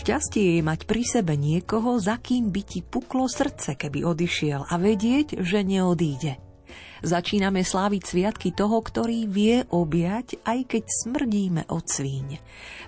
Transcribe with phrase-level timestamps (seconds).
[0.00, 4.74] Šťastie je mať pri sebe niekoho, za kým by ti puklo srdce, keby odišiel a
[4.80, 6.40] vedieť, že neodíde.
[7.00, 12.28] Začíname sláviť sviatky toho, ktorý vie objať, aj keď smrdíme od svíň.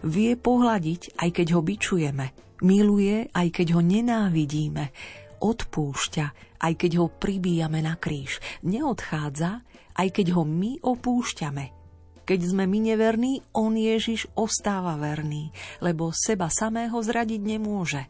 [0.08, 2.26] Vie pohľadiť, aj keď ho bičujeme.
[2.64, 4.90] Miluje, aj keď ho nenávidíme.
[5.38, 6.26] Odpúšťa,
[6.64, 8.40] aj keď ho pribíjame na kríž.
[8.66, 9.64] Neodchádza,
[9.96, 11.82] aj keď ho my opúšťame.
[12.22, 15.50] Keď sme my neverní, on Ježiš ostáva verný,
[15.82, 18.06] lebo seba samého zradiť nemôže.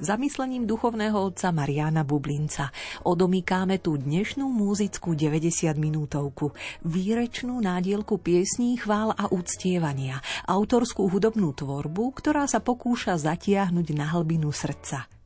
[0.00, 2.72] Zamyslením duchovného otca Mariana Bublinca
[3.04, 6.56] odomýkáme tú dnešnú múzickú 90 minútovku,
[6.88, 14.48] výrečnú nádielku piesní, chvál a uctievania, autorskú hudobnú tvorbu, ktorá sa pokúša zatiahnuť na hlbinu
[14.48, 15.19] srdca.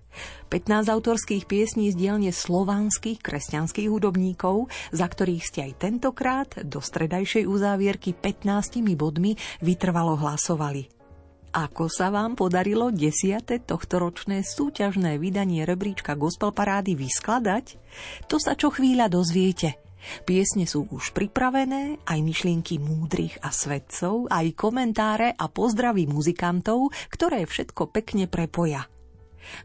[0.50, 7.44] 15 autorských piesní z dielne slovanských kresťanských hudobníkov, za ktorých ste aj tentokrát do stredajšej
[7.48, 10.94] uzávierky 15 bodmi vytrvalo hlasovali.
[11.54, 17.78] Ako sa vám podarilo desiate tohtoročné súťažné vydanie rebríčka Gospel Parády vyskladať?
[18.26, 19.78] To sa čo chvíľa dozviete.
[20.26, 27.46] Piesne sú už pripravené, aj myšlienky múdrych a svedcov, aj komentáre a pozdravy muzikantov, ktoré
[27.46, 28.90] všetko pekne prepoja–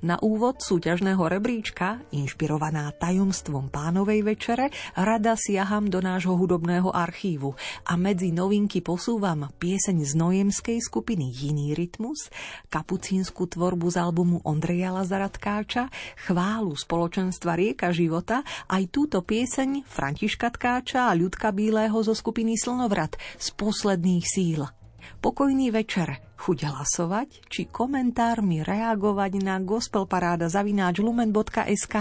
[0.01, 7.53] na úvod súťažného rebríčka, inšpirovaná tajomstvom pánovej večere, rada siaham do nášho hudobného archívu
[7.85, 12.31] a medzi novinky posúvam pieseň z nojemskej skupiny Jiný rytmus,
[12.71, 15.91] kapucínsku tvorbu z albumu Ondreja Lazaratkáča,
[16.25, 18.41] chválu spoločenstva Rieka života,
[18.71, 24.78] aj túto pieseň Františka Tkáča a Ľudka Bílého zo skupiny Slnovrat z posledných síl.
[25.17, 31.95] Pokojný večer, chuť hlasovať či komentármi reagovať na gospelparáda zavináč lumen.sk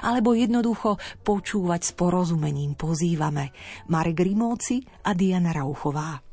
[0.00, 3.52] alebo jednoducho počúvať s porozumením pozývame
[3.92, 6.24] Marek Rimóci a Diana Rauchová.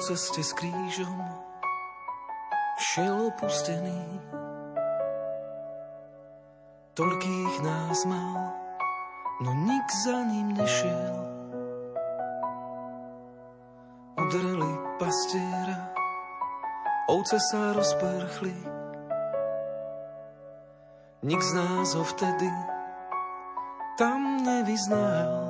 [0.00, 1.12] Ceste s krížom
[2.80, 4.00] šiel opustený.
[6.96, 8.56] Toľkých nás mal,
[9.44, 11.16] no nik za ním nešiel.
[14.16, 15.92] Udreli pastiera,
[17.12, 18.56] ovce sa rozprchli.
[21.20, 22.48] Nik z nás ho vtedy
[24.00, 25.49] tam nevyznal.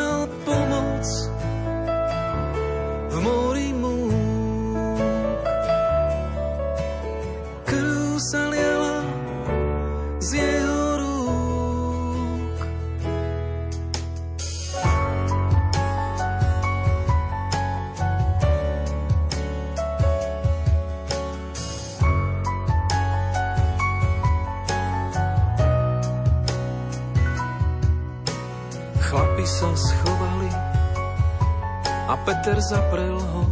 [32.61, 33.43] zaprel ho.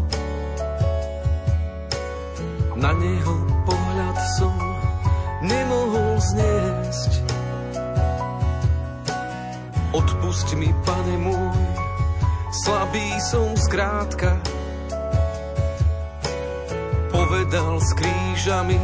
[2.77, 3.35] Na neho
[3.65, 4.55] pohľad som
[5.41, 7.11] nemohol zniesť.
[9.89, 11.59] Odpusť mi, pane môj,
[12.53, 14.37] slabý som skrátka.
[17.09, 18.77] Povedal s krížami,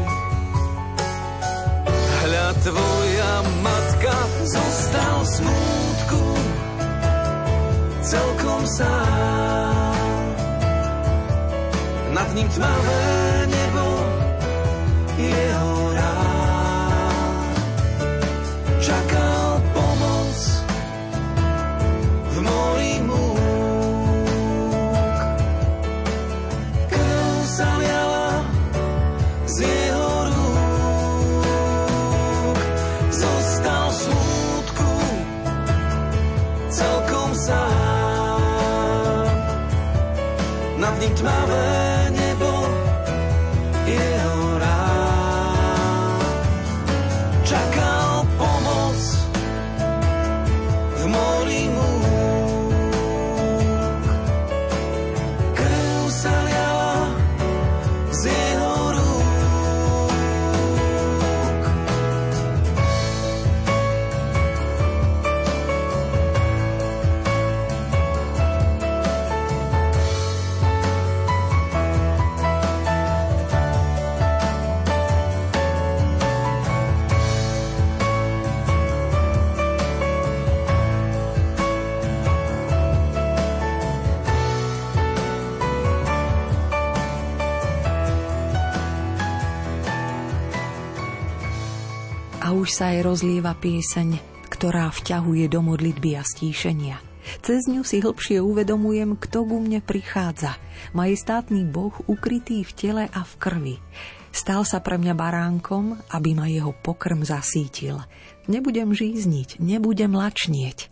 [12.45, 13.24] Nad
[92.65, 94.17] už sa aj rozlieva pieseň,
[94.49, 96.97] ktorá vťahuje do modlitby a stíšenia.
[97.45, 100.57] Cez ňu si hlbšie uvedomujem, kto ku mne prichádza.
[100.97, 103.77] Majestátny Boh ukrytý v tele a v krvi.
[104.33, 108.01] Stal sa pre mňa baránkom, aby ma jeho pokrm zasítil.
[108.49, 110.89] Nebudem žízniť, nebudem lačnieť.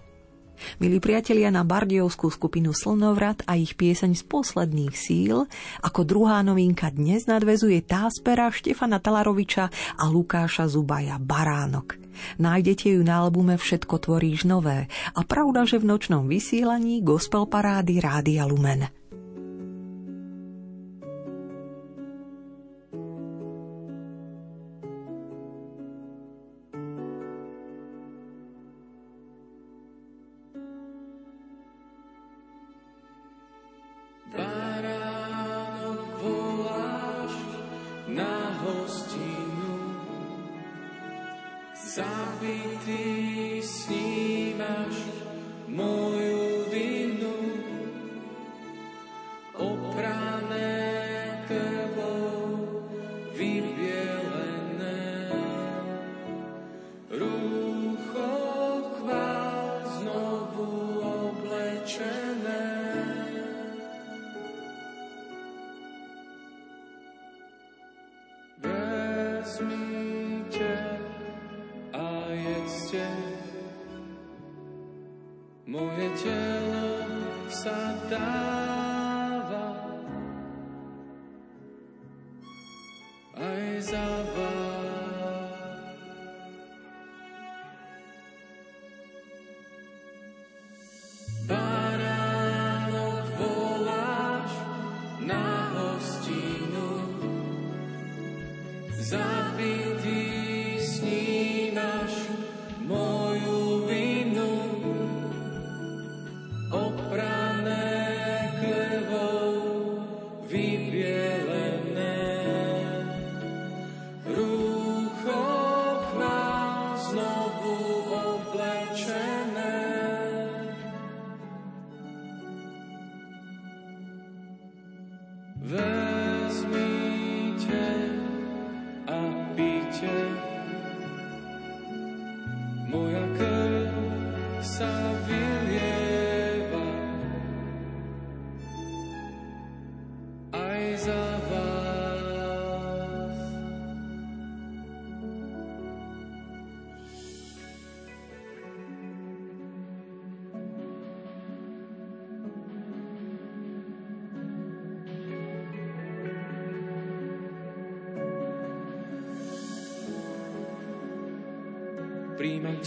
[0.80, 5.46] Milí priatelia, na bardiovskú skupinu Slnovrat a ich pieseň z posledných síl,
[5.84, 9.70] ako druhá novinka dnes nadvezuje táspera Štefana Talaroviča
[10.00, 12.00] a Lukáša Zubaja Baránok.
[12.40, 14.88] Nájdete ju na albume Všetko tvoríš nové
[15.18, 19.03] a pravda, že v nočnom vysielaní gospel parády Rádia Lumen.
[42.86, 44.54] Príjmam
[45.68, 46.13] telo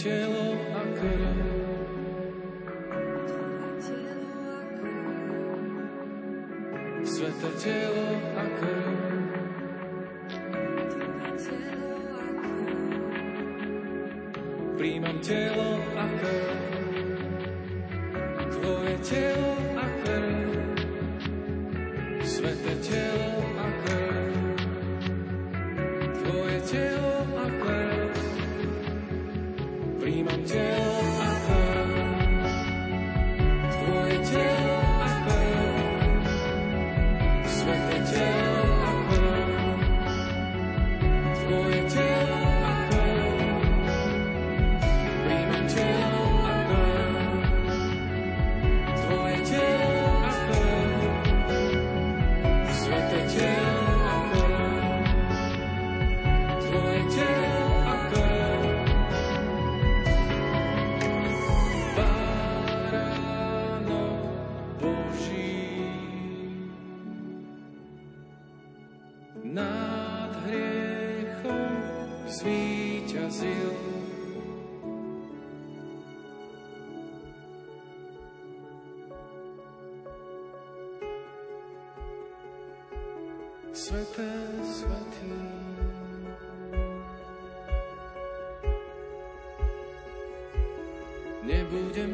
[0.05, 0.26] a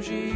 [0.04, 0.33] Nebudem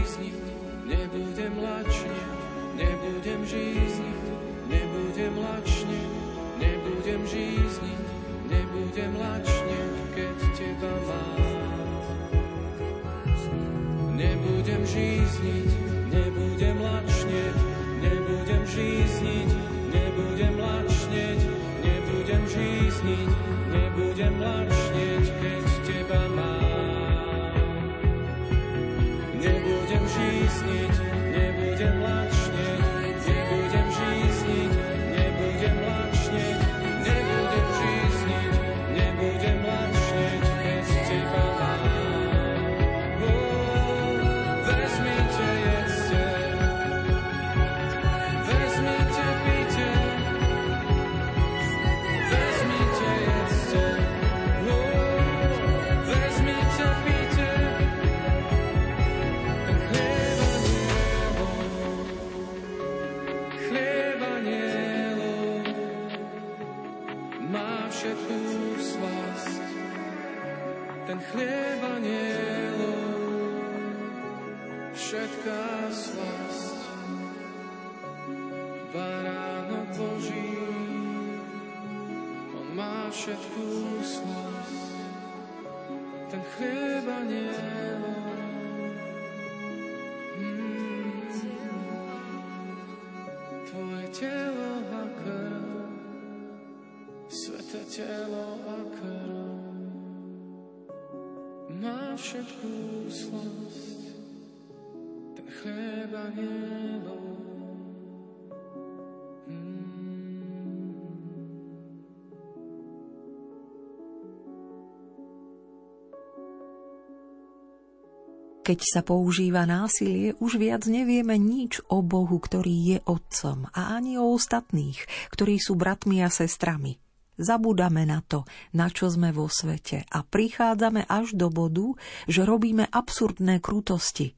[118.67, 124.19] Keď sa používa násilie, už viac nevieme nič o Bohu, ktorý je Otcom a ani
[124.19, 126.99] o ostatných, ktorí sú bratmi a sestrami.
[127.39, 128.43] Zabúdame na to,
[128.75, 131.95] na čo sme vo svete a prichádzame až do bodu,
[132.27, 134.35] že robíme absurdné krutosti.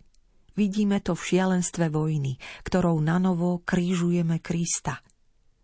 [0.54, 5.02] Vidíme to v šialenstve vojny, ktorou nanovo krížujeme Krista.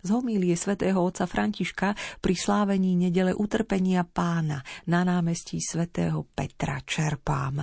[0.01, 7.62] Z homílie svätého otca Františka pri slávení nedele utrpenia pána na námestí svätého Petra čerpám.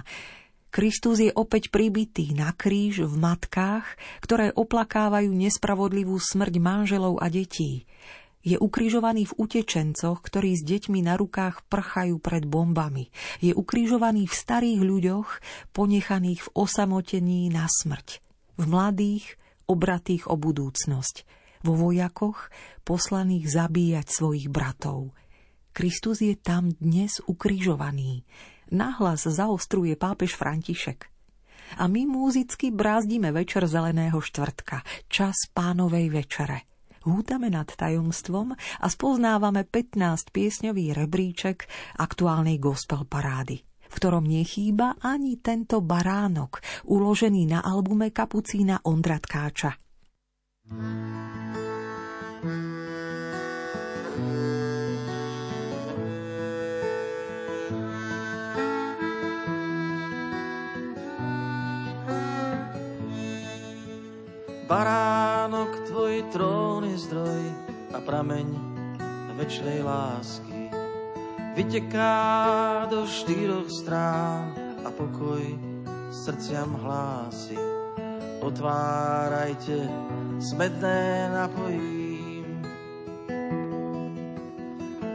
[0.73, 3.85] Kristus je opäť pribitý na kríž v matkách,
[4.25, 7.85] ktoré oplakávajú nespravodlivú smrť manželov a detí.
[8.41, 13.12] Je ukrižovaný v utečencoch, ktorí s deťmi na rukách prchajú pred bombami.
[13.45, 15.29] Je ukrižovaný v starých ľuďoch,
[15.76, 18.25] ponechaných v osamotení na smrť.
[18.57, 19.37] V mladých,
[19.69, 21.29] obratých o budúcnosť.
[21.69, 22.49] Vo vojakoch,
[22.88, 25.12] poslaných zabíjať svojich bratov.
[25.76, 28.25] Kristus je tam dnes ukrižovaný
[28.73, 31.12] nahlas zaostruje pápež František.
[31.81, 36.69] A my múzicky brázdime večer zeleného štvrtka, čas pánovej večere.
[37.05, 41.69] Hútame nad tajomstvom a spoznávame 15 piesňový rebríček
[42.00, 43.61] aktuálnej gospel parády
[43.93, 49.76] v ktorom nechýba ani tento baránok, uložený na albume kapucína Ondra Tkáča.
[64.73, 67.45] Baránok, tvoj trón je zdroj
[67.93, 68.49] a prameň
[69.37, 70.73] večnej lásky.
[71.52, 75.45] Vyteká do štyroch strán a pokoj
[76.09, 77.61] srdciam hlási.
[78.41, 79.93] Otvárajte,
[80.41, 82.64] smedné napojím.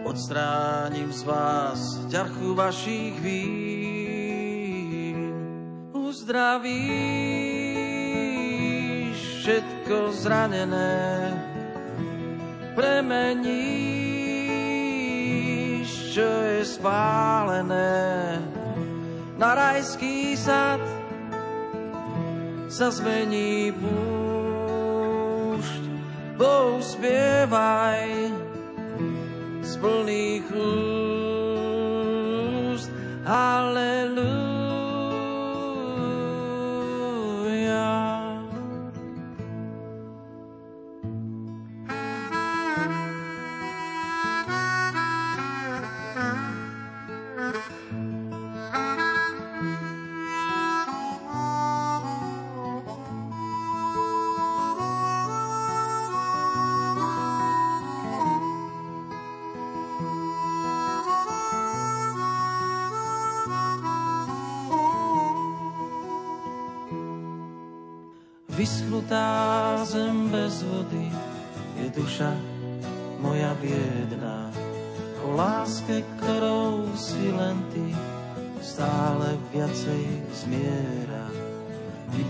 [0.06, 4.38] Odstránim z vás ťarchu vašich vín.
[5.98, 7.47] Uzdravíš
[9.48, 11.32] všetko zranené,
[12.76, 13.48] premeníš,
[16.12, 18.44] čo je spálené,
[19.40, 20.84] na rajský sad
[22.68, 24.04] sa zmení púšť.
[26.36, 28.36] Bohu spievaj
[29.64, 30.87] z plných úst.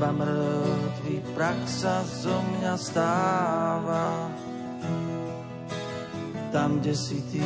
[0.07, 4.31] Iba mŕtvý prach sa zo mňa stáva.
[6.47, 7.43] Tam, kde si ty,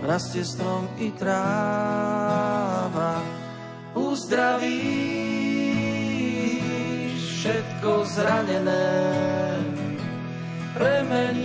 [0.00, 3.20] rastie strom i tráva.
[3.92, 4.64] Uzdravíš
[7.44, 8.96] všetko zranené,
[10.80, 11.44] premeníš,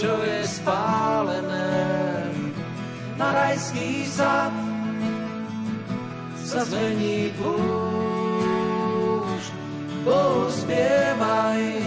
[0.00, 1.76] čo je spálené
[3.20, 4.63] na rajský sad
[6.54, 7.50] sa zmení púšť.
[10.06, 11.82] Bohu spievaj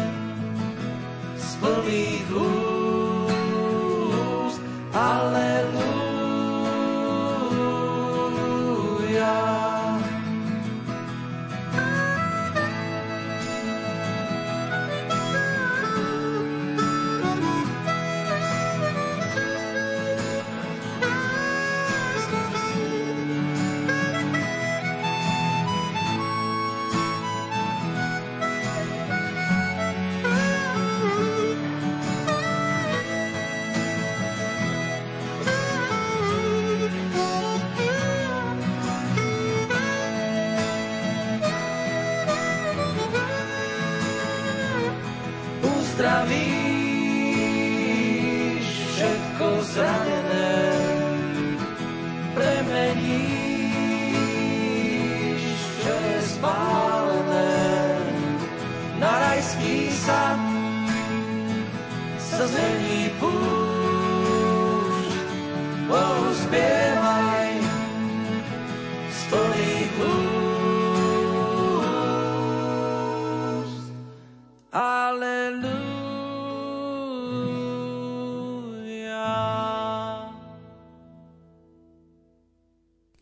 [1.39, 3.39] z plných úst.
[4.91, 5.96] Aleluja.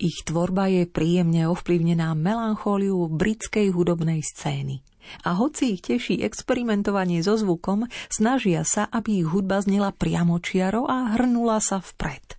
[0.06, 4.86] Ich tvorba je príjemne ovplyvnená melanchóliou britskej hudobnej scény.
[5.26, 11.18] A hoci ich teší experimentovanie so zvukom, snažia sa, aby ich hudba znela priamočiaro a
[11.18, 12.38] hrnula sa vpred.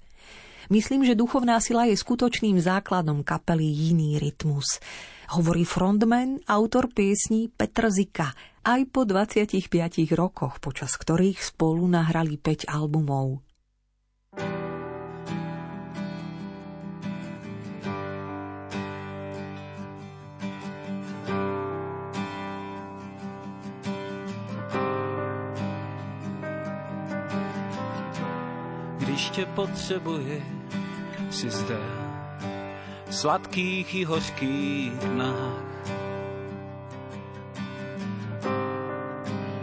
[0.70, 4.78] Myslím, že duchovná sila je skutočným základom kapely Jiný rytmus.
[5.34, 8.30] Hovorí frontman, autor piesní Petr Zika,
[8.62, 9.58] aj po 25
[10.14, 13.42] rokoch, počas ktorých spolu nahrali 5 albumov.
[14.38, 14.65] Když
[29.22, 30.42] tě potřebuje,
[31.30, 31.78] si zde
[33.10, 35.66] sladkých i hořkých dnách.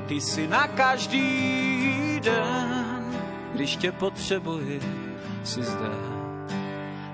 [0.07, 3.05] Ty si na každý den,
[3.53, 4.79] když tě potřebuje,
[5.43, 6.13] si zde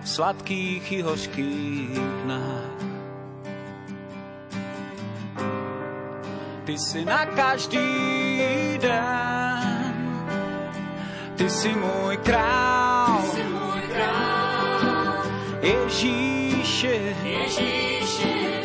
[0.06, 2.80] sladkých i hořkých dnách.
[6.66, 9.79] Ty si na každý den,
[11.40, 15.24] ty si můj král, ty si můj král.
[15.62, 18.64] Ježíši, Ježíši,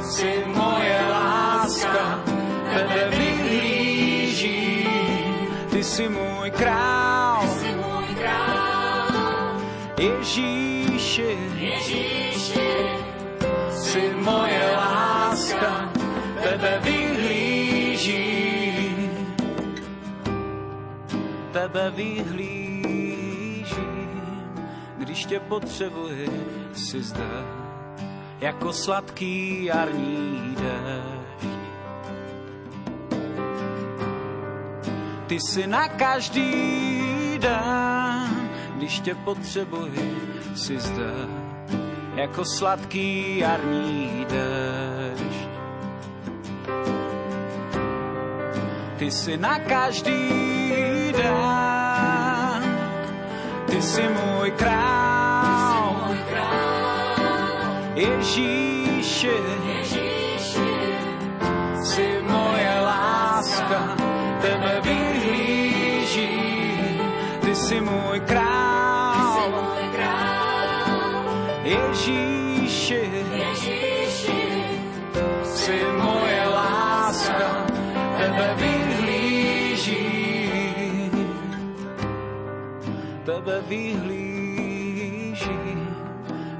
[0.00, 2.24] si moje láska,
[2.74, 4.48] tebe vyhlížím,
[5.70, 9.60] ty si můj král, ty si můj král.
[9.98, 12.70] Ježíši, Ježíši,
[13.70, 15.91] si moje láska,
[21.52, 23.22] tebe vyhlížím,
[24.98, 26.28] když tě potřebuji,
[26.74, 27.44] si zde,
[28.40, 31.52] jako sladký jarní déšť.
[35.26, 40.18] Ty si na každý den, když tě potřebuji,
[40.54, 41.12] si zde,
[42.14, 45.48] jako sladký jarní déšť.
[48.96, 52.62] Ty si na každý den,
[53.66, 56.14] ty si můj král,
[57.94, 59.30] Ježíši,
[61.84, 63.96] si moje láska,
[64.40, 66.32] tebe vyhlížím,
[67.40, 69.52] ty si můj král,
[71.62, 73.10] Ježíši,
[75.44, 77.66] si moje láska,
[78.18, 78.91] tebe vyhlížím,
[83.32, 85.16] tebe vyhlížím,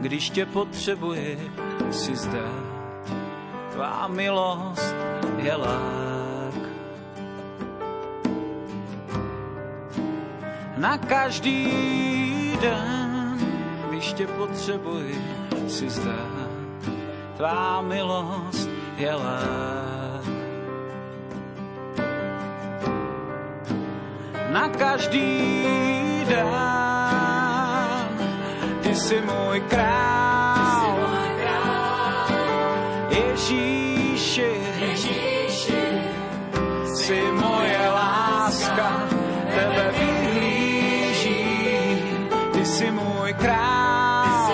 [0.01, 1.37] když tě potřebuje,
[1.91, 2.43] si zde,
[3.73, 4.95] tvá milost
[5.37, 6.63] je lák.
[10.77, 13.39] Na každý den,
[13.89, 15.25] když tě potřebuji,
[15.69, 16.29] si zdá,
[17.37, 20.23] tvá milost je lák.
[24.53, 26.02] Na každý
[26.33, 26.47] den,
[28.83, 31.09] ty jsi můj král,
[33.11, 34.51] Ježíši,
[36.95, 39.09] jsi moje láska,
[39.55, 41.49] tebe vyhlížím,
[42.53, 44.53] ty jsi můj král,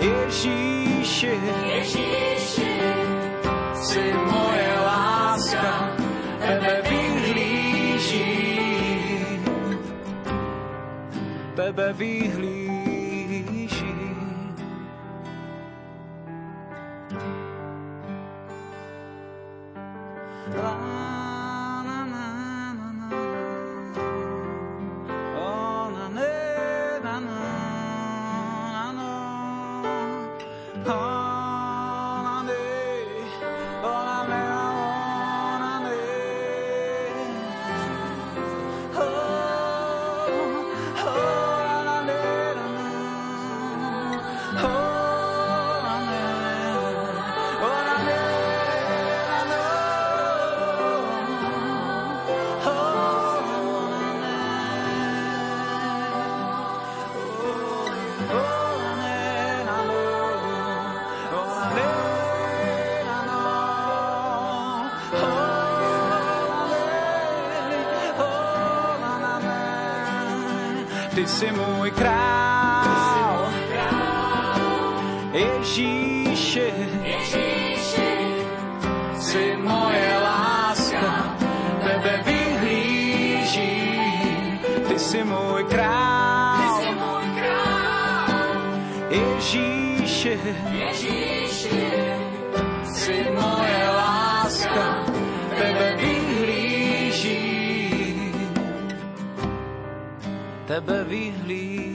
[0.00, 1.40] Ježíši,
[3.74, 4.12] jsi
[11.70, 12.69] tebe vyhlížím.
[71.20, 73.52] Ty jsi můj král,
[75.32, 76.72] Ježíši,
[79.18, 81.36] jsi moje láska,
[81.84, 83.80] tebe vyhlížím,
[84.88, 86.80] ty jsi můj král,
[89.10, 90.40] Ježíši,
[92.84, 95.04] jsi moje láska,
[95.58, 96.19] tebe vyhlížím,
[100.70, 101.89] tebe vyhlížím.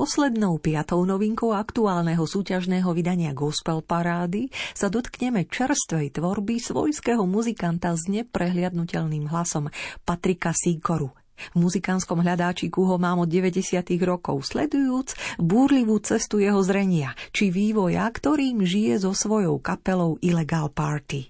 [0.00, 8.08] Poslednou piatou novinkou aktuálneho súťažného vydania Gospel Parády sa dotkneme čerstvej tvorby svojského muzikanta s
[8.08, 9.68] neprehliadnutelným hlasom
[10.08, 11.12] Patrika Sýkoru.
[11.52, 13.60] V muzikánskom hľadáčiku ho mám od 90.
[14.00, 21.28] rokov, sledujúc búrlivú cestu jeho zrenia, či vývoja, ktorým žije so svojou kapelou Illegal Party.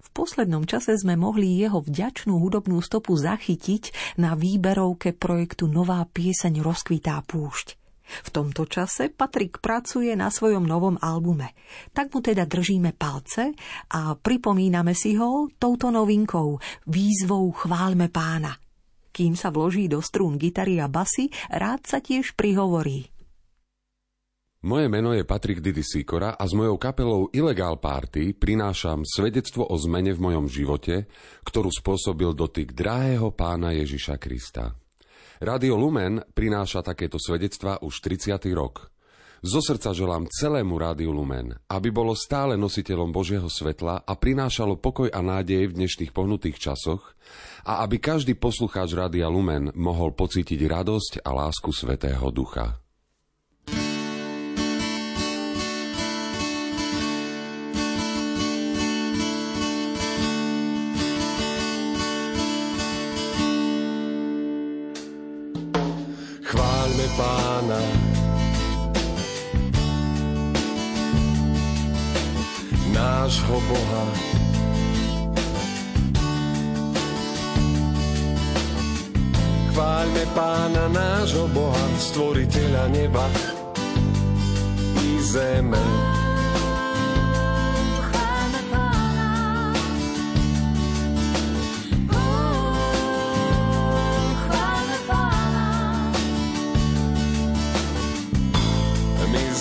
[0.00, 6.64] V poslednom čase sme mohli jeho vďačnú hudobnú stopu zachytiť na výberovke projektu Nová pieseň
[6.64, 7.77] rozkvitá púšť.
[8.08, 11.52] V tomto čase Patrik pracuje na svojom novom albume.
[11.92, 13.52] Tak mu teda držíme palce
[13.92, 18.56] a pripomíname si ho touto novinkou, výzvou Chválme pána.
[19.12, 23.10] Kým sa vloží do strún gitary a basy, rád sa tiež prihovorí.
[24.58, 29.74] Moje meno je Patrik Didi Sikora a s mojou kapelou Illegal Party prinášam svedectvo o
[29.78, 31.06] zmene v mojom živote,
[31.46, 34.74] ktorú spôsobil dotyk drahého pána Ježiša Krista.
[35.38, 38.42] Radio Lumen prináša takéto svedectva už 30.
[38.58, 38.90] rok.
[39.38, 45.06] Zo srdca želám celému Rádiu Lumen, aby bolo stále nositeľom Božieho svetla a prinášalo pokoj
[45.06, 47.14] a nádej v dnešných pohnutých časoch
[47.62, 52.87] a aby každý poslucháč Rádia Lumen mohol pocítiť radosť a lásku Svetého Ducha.
[67.68, 67.80] Pána,
[72.96, 74.04] nášho Boha.
[79.72, 83.26] Chváľme pána nášho Boha, stvoriteľa neba
[85.04, 86.17] i zeme.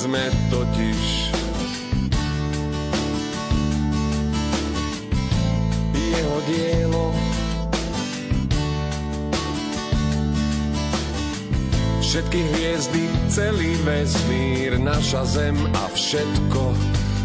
[0.07, 1.03] Sme totiž
[5.91, 7.11] jeho dielo.
[11.99, 16.61] Všetky hviezdy, celý vesmír, naša zem a všetko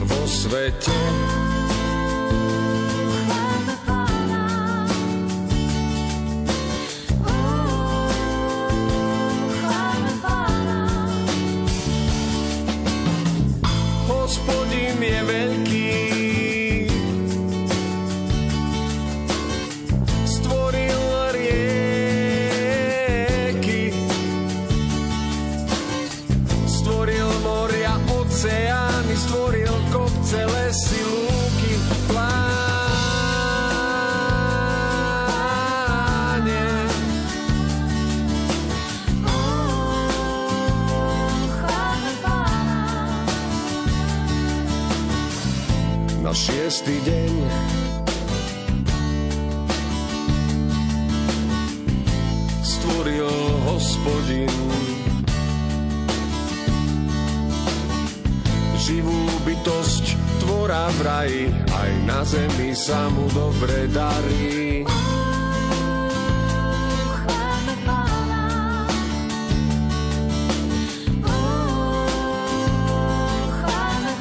[0.02, 1.61] vo svete.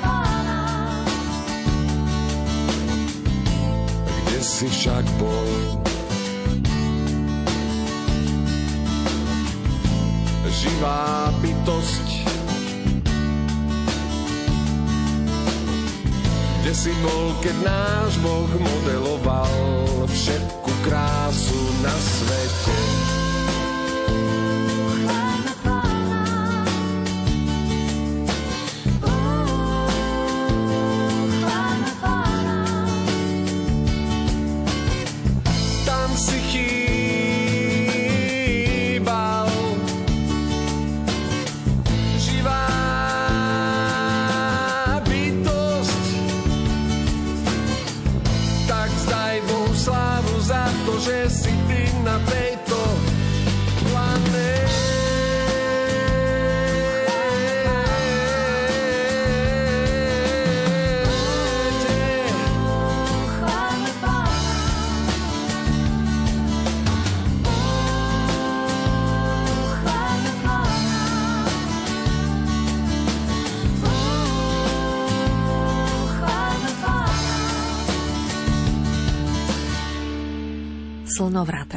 [0.02, 0.64] Pána.
[4.24, 5.52] Kde si však bol?
[10.52, 12.08] Živá bytosť
[16.62, 19.01] Kde si bol, keď náš Boh modeloval
[20.22, 22.81] všetku krásu na svete?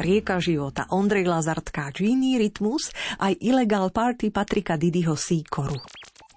[0.05, 5.81] Rieka života, Ondrej Lazartka, Genie Rytmus, aj Illegal Party Patrika Didyho Sýkoru.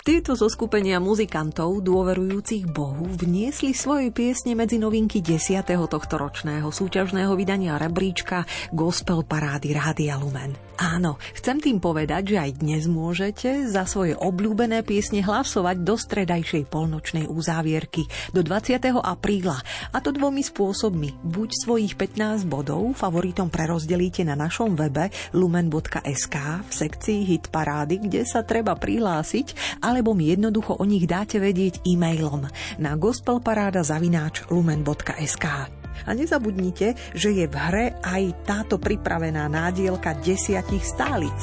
[0.09, 5.69] Tieto zo skupenia muzikantov, dôverujúcich Bohu, vniesli svoje piesne medzi novinky 10.
[5.69, 10.68] tohto ročného súťažného vydania rebríčka Gospel Parády Rádia Lumen.
[10.79, 16.71] Áno, chcem tým povedať, že aj dnes môžete za svoje obľúbené piesne hlasovať do stredajšej
[16.71, 18.79] polnočnej uzávierky do 20.
[19.03, 19.59] apríla.
[19.91, 21.19] A to dvomi spôsobmi.
[21.27, 28.23] Buď svojich 15 bodov favoritom prerozdelíte na našom webe lumen.sk v sekcii Hit Parády, kde
[28.23, 32.47] sa treba prihlásiť, alebo mi jednoducho o nich dáte vedieť e-mailom
[32.79, 35.78] na gospelparáda.lumen.sk.
[36.07, 41.39] A nezabudnite, že je v hre aj táto pripravená nádielka desiatich stálic.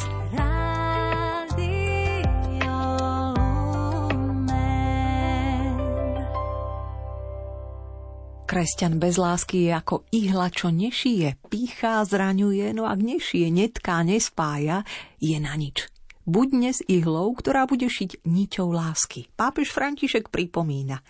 [8.45, 14.87] Kresťan bez lásky je ako ihla, čo nešije, píchá, zraňuje, no ak nešije, netká, nespája,
[15.19, 15.91] je na nič.
[16.23, 19.27] Buď dnes ihlou, ktorá bude šiť niťou lásky.
[19.35, 21.03] Pápež František pripomína.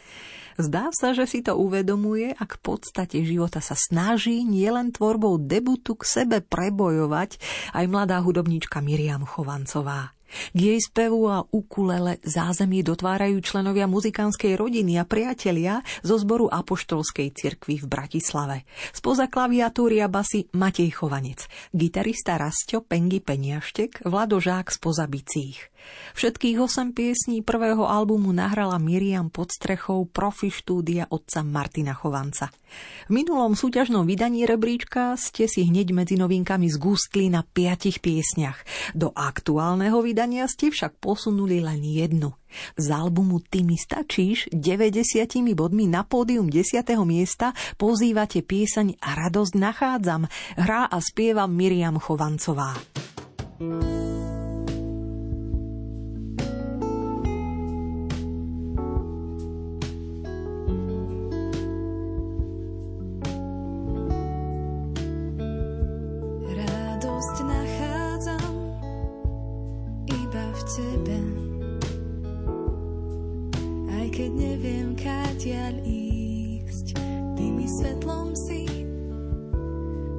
[0.56, 6.00] Zdá sa, že si to uvedomuje a k podstate života sa snaží nielen tvorbou debutu
[6.00, 7.36] k sebe prebojovať
[7.76, 10.15] aj mladá hudobníčka Miriam Chovancová.
[10.54, 17.32] K jej spevu a ukulele zázemie dotvárajú členovia muzikánskej rodiny a priatelia zo zboru Apoštolskej
[17.32, 18.58] cirkvi v Bratislave.
[18.92, 25.72] Spoza klaviatúry a basy Matej Chovanec, gitarista Rastio Pengy Peniaštek, Vlado Žák spoza bicích.
[26.18, 32.50] Všetkých 8 piesní prvého albumu nahrala Miriam pod strechou profi štúdia otca Martina Chovanca.
[33.06, 38.66] V minulom súťažnom vydaní rebríčka ste si hneď medzi novinkami zgústli na piatich piesniach.
[38.98, 42.34] Do aktuálneho vydania ste však posunuli len jednu.
[42.80, 45.04] Z albumu Ty mi stačíš 90
[45.54, 46.82] bodmi na pódium 10.
[47.06, 50.26] miesta pozývate pieseň radosť nachádzam.
[50.58, 52.74] Hrá a spieva Miriam Chovancová.
[53.60, 54.15] Radosť
[70.76, 71.20] tebe.
[73.88, 77.00] Aj keď neviem, kadiaľ ísť,
[77.40, 78.68] ty mi svetlom si.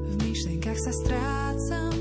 [0.08, 1.92] V myšlenkách sa strácam,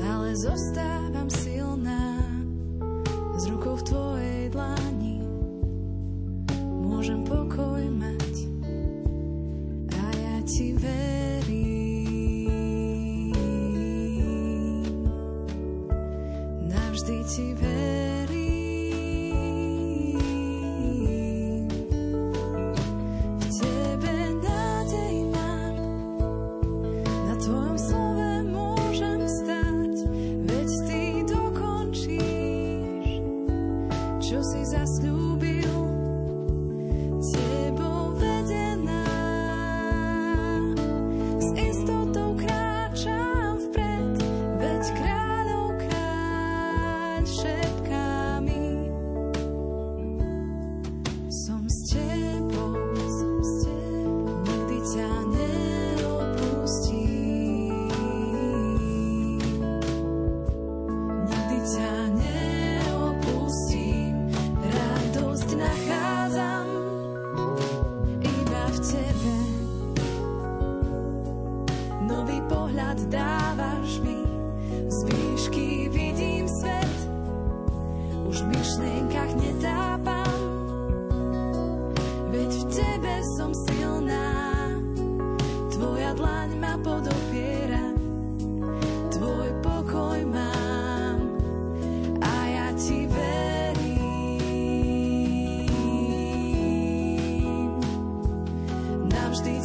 [0.00, 2.24] ale zostávam silná.
[3.36, 5.20] S rukou v tvojej dlani
[6.80, 8.15] môžem pokoj mať
[17.36, 17.65] to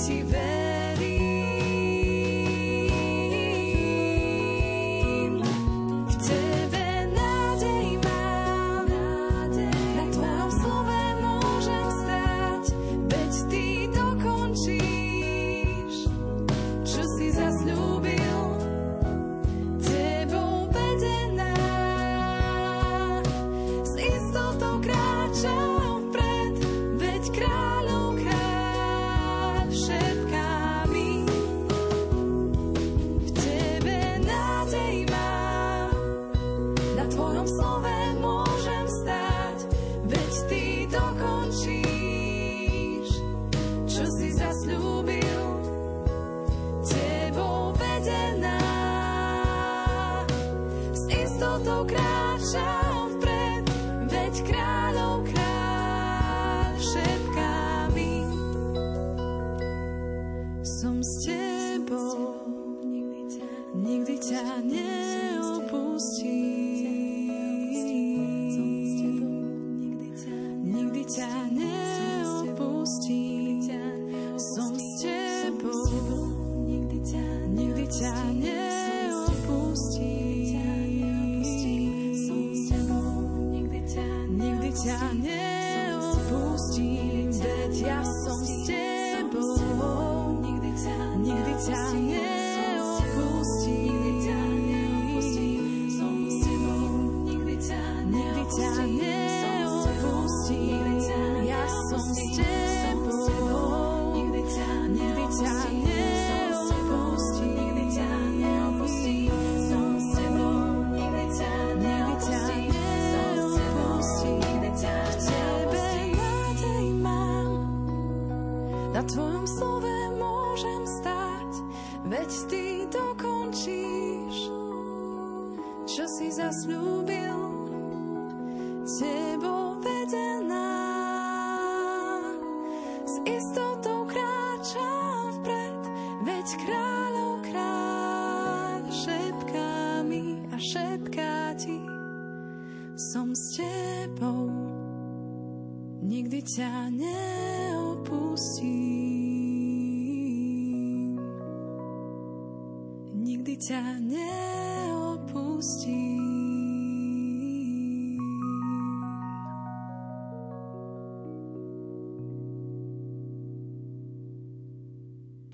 [0.07, 0.50] tiver.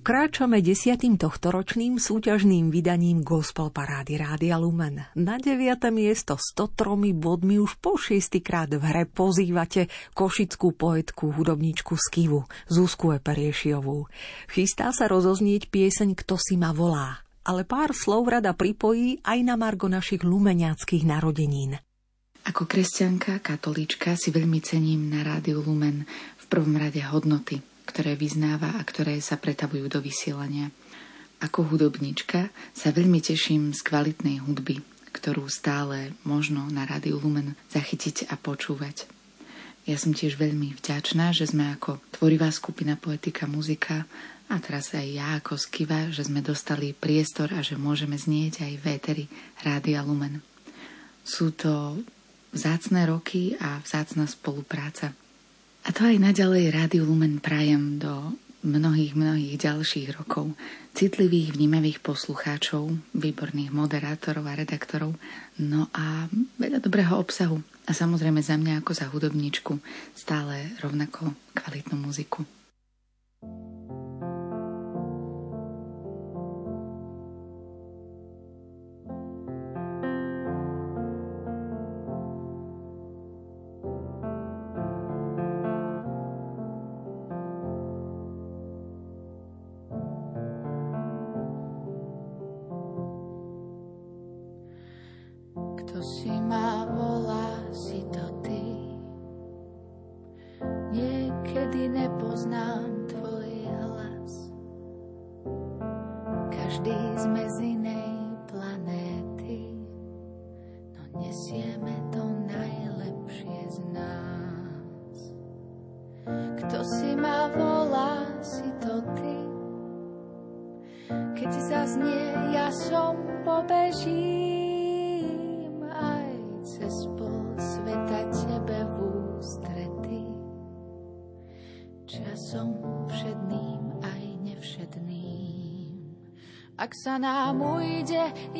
[0.07, 5.03] Kráčame desiatým tohtoročným súťažným vydaním Gospel Parády Rádia Lumen.
[5.19, 5.59] Na 9.
[5.91, 12.47] miesto s 103 bodmi už po šiestýkrát v hre pozývate košickú poetku, hudobníčku z Kivu,
[12.71, 14.07] Zuzku Eperiešiovú.
[14.47, 19.59] Chystá sa rozoznieť pieseň Kto si ma volá, ale pár slov rada pripojí aj na
[19.59, 21.83] margo našich lumeniackých narodenín.
[22.47, 26.07] Ako kresťanka, katolíčka si veľmi cením na Rádiu Lumen
[26.39, 30.69] v prvom rade hodnoty, ktoré vyznáva a ktoré sa pretavujú do vysielania.
[31.39, 34.83] Ako hudobnička sa veľmi teším z kvalitnej hudby,
[35.15, 39.07] ktorú stále možno na Rádiu Lumen zachytiť a počúvať.
[39.87, 44.03] Ja som tiež veľmi vďačná, že sme ako tvorivá skupina Poetika Muzika
[44.51, 48.73] a teraz aj ja ako Skiva, že sme dostali priestor a že môžeme znieť aj
[48.79, 49.25] v éteri
[49.63, 50.43] Rádia Lumen.
[51.23, 52.03] Sú to
[52.51, 55.15] vzácne roky a vzácna spolupráca.
[55.87, 58.35] A to aj naďalej Rádiu Lumen prajem do
[58.67, 60.51] mnohých, mnohých ďalších rokov.
[60.91, 65.15] Citlivých, vnímavých poslucháčov, výborných moderátorov a redaktorov,
[65.63, 66.27] no a
[66.59, 67.63] veľa dobrého obsahu.
[67.87, 69.79] A samozrejme za mňa ako za hudobníčku
[70.11, 72.43] stále rovnako kvalitnú muziku.
[73.39, 73.76] Kto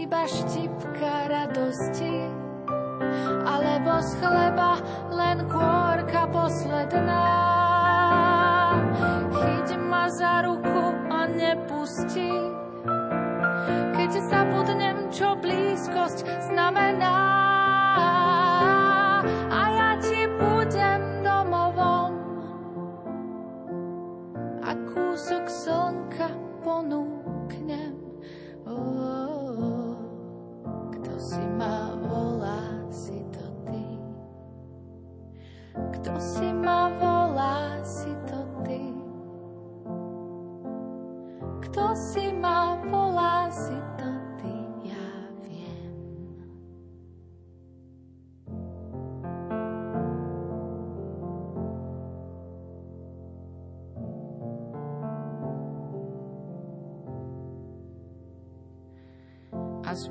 [0.08, 2.17] iba štipka radosti,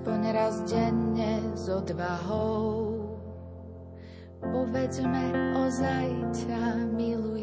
[0.06, 2.94] Aspoň raz denne s odvahou.
[4.38, 5.34] Povedzme,
[5.66, 7.35] ozaj ťa milujem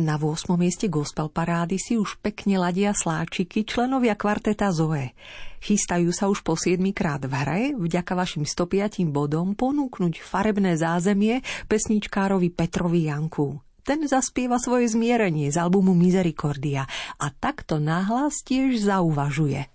[0.00, 0.56] Na 8.
[0.56, 5.12] mieste gospel parády si už pekne ladia sláčiky členovia kvarteta Zoe.
[5.60, 11.44] Chystajú sa už po 7 krát v hre, vďaka vašim 105 bodom ponúknuť farebné zázemie
[11.68, 13.60] pesničkárovi Petrovi Janku.
[13.84, 16.88] Ten zaspieva svoje zmierenie z albumu Misericordia
[17.20, 19.68] a takto náhlas tiež zauvažuje.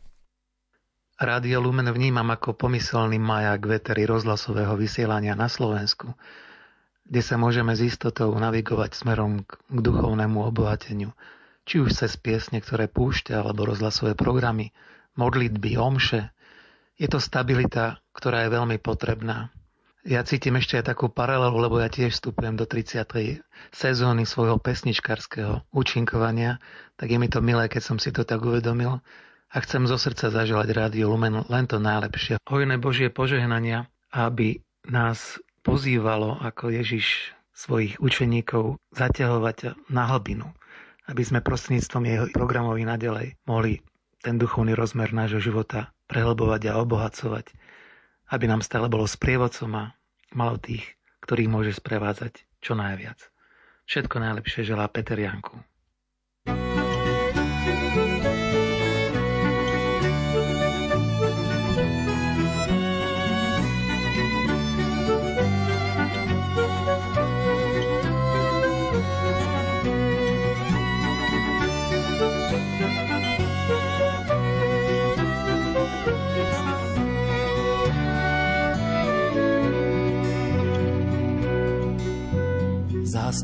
[1.21, 6.17] Rádio Lumen vnímam ako pomyselný majak vetery rozhlasového vysielania na Slovensku,
[7.05, 11.13] kde sa môžeme s istotou navigovať smerom k, duchovnému obohateniu,
[11.65, 14.73] či už cez piesne, ktoré púšťa, alebo rozhlasové programy,
[15.17, 16.33] modlitby, omše.
[16.97, 19.53] Je to stabilita, ktorá je veľmi potrebná.
[20.05, 23.41] Ja cítim ešte aj takú paralelu, lebo ja tiež vstupujem do 30.
[23.73, 26.61] sezóny svojho pesničkarského účinkovania,
[26.93, 29.01] tak je mi to milé, keď som si to tak uvedomil
[29.49, 32.37] a chcem zo srdca zaželať Rádio Lumen len to najlepšie.
[32.45, 40.53] Hojné Božie požehnania, aby nás pozývalo ako Ježiš svojich učeníkov zaťahovať na hlbinu,
[41.09, 43.81] aby sme prostredníctvom jeho programov nadalej mohli
[44.21, 47.49] ten duchovný rozmer nášho života prehlbovať a obohacovať,
[48.29, 49.83] aby nám stále bolo sprievodcom a
[50.37, 50.85] malo tých,
[51.25, 53.17] ktorých môže sprevádzať čo najviac.
[53.85, 55.61] Všetko najlepšie želá Peter Janku.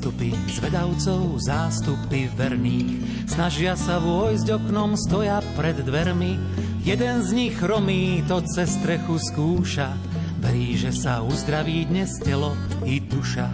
[0.01, 3.21] Zástupy zvedavcov, zástupy verných.
[3.29, 6.41] Snažia sa vojsť oknom, stoja pred dvermi.
[6.81, 9.93] Jeden z nich romí to cez strechu skúša.
[10.41, 13.45] Verí, že sa uzdraví dnes telo i duša.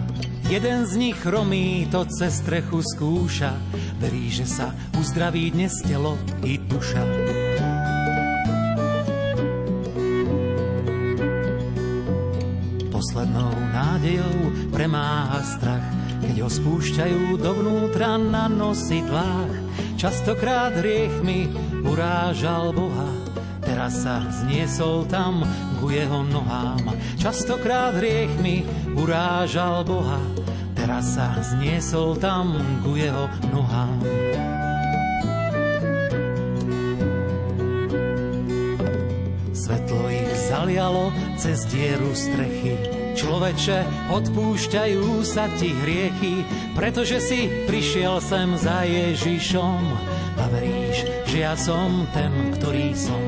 [0.48, 3.52] Jeden z nich romí to cez strechu skúša.
[4.00, 6.16] Verí, že sa uzdraví dnes telo
[6.48, 7.04] i duša.
[12.88, 15.97] Poslednou nádejou premáha strach,
[16.28, 19.48] keď ho spúšťajú dovnútra na nosidlách.
[19.96, 21.48] Častokrát hriechmi
[21.88, 23.08] urážal Boha,
[23.64, 25.40] teraz sa zniesol tam
[25.80, 26.92] ku jeho nohám.
[27.16, 30.20] Častokrát hriechmi urážal Boha,
[30.76, 33.96] teraz sa zniesol tam ku jeho nohám.
[39.56, 41.08] Svetlo ich zalialo
[41.40, 43.07] cez dieru strechy.
[43.18, 43.78] Človeče,
[44.14, 46.46] odpúšťajú sa ti hriechy,
[46.78, 49.82] pretože si prišiel sem za Ježišom
[50.38, 53.18] a veríš, že ja som ten, ktorý som.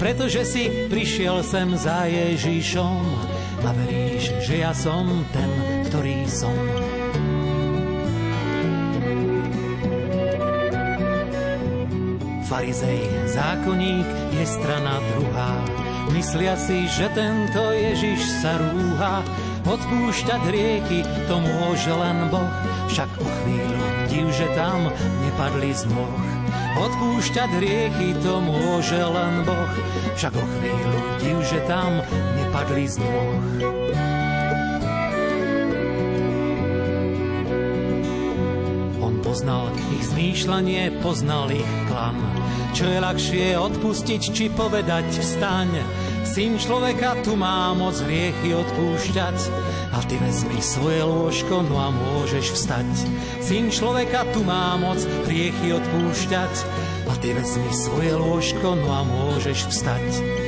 [0.00, 3.04] Pretože si prišiel sem za Ježišom
[3.68, 5.52] a veríš, že ja som ten,
[5.92, 6.56] ktorý som.
[12.48, 14.08] Farizej, zákonník
[14.40, 15.77] je strana druhá.
[16.08, 19.20] Myslia si, že tento Ježiš sa rúha,
[19.68, 22.48] odpúšťať rieky to môže len Boh.
[22.88, 24.88] Však o chvíľu div, že tam
[25.24, 26.16] nepadli z moh.
[26.78, 29.72] Odpúšťať rieky to môže len Boh.
[30.16, 32.00] Však o chvíľu div, že tam
[32.40, 34.27] nepadli z moh.
[39.38, 42.18] Poznal ich zmýšľanie, poznal ich klam.
[42.74, 45.78] Čo je ľahšie odpustiť, či povedať vstaň.
[46.26, 49.38] Syn človeka tu má moc hriechy odpúšťať.
[49.94, 52.90] A ty vezmi svoje lôžko, no a môžeš vstať.
[53.38, 54.98] Syn človeka tu má moc
[55.30, 56.54] hriechy odpúšťať.
[57.06, 60.47] A ty vezmi svoje lôžko, no a môžeš vstať.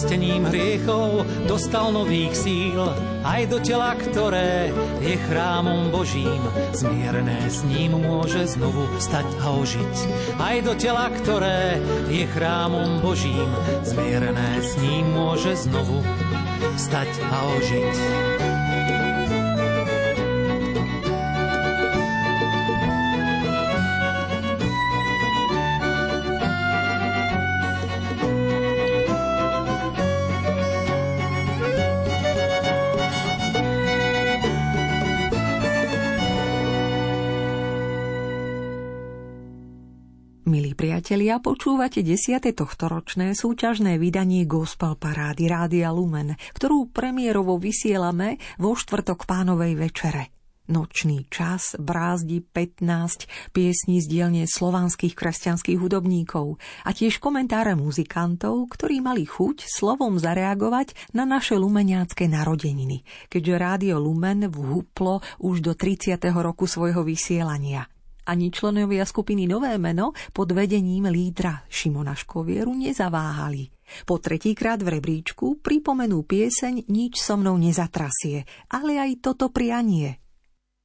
[0.00, 2.80] Odpustením hriechov dostal nových síl,
[3.20, 6.40] aj do tela, ktoré je chrámom Božím.
[6.72, 9.96] Zmierné s ním môže znovu stať a ožiť.
[10.40, 11.76] Aj do tela, ktoré
[12.08, 13.52] je chrámom Božím.
[13.84, 16.00] Zmierné s ním môže znovu
[16.80, 18.29] stať a ožiť.
[41.40, 42.36] Počúvate 10.
[42.52, 50.36] tohtoročné súťažné vydanie Gospel Parády Rádia Lumen, ktorú premiérovo vysielame vo štvrtok pánovej večere.
[50.70, 59.02] Nočný čas brázdi 15 piesní z dielne slovanských kresťanských hudobníkov a tiež komentáre muzikantov, ktorí
[59.02, 66.22] mali chuť slovom zareagovať na naše lumeniacké narodeniny, keďže Rádio Lumen vhuplo už do 30.
[66.38, 67.90] roku svojho vysielania–
[68.26, 73.72] ani členovia skupiny Nové meno pod vedením lídra Šimona Škovieru nezaváhali.
[74.06, 80.22] Po tretíkrát v rebríčku pripomenú pieseň Nič so mnou nezatrasie, ale aj toto prianie.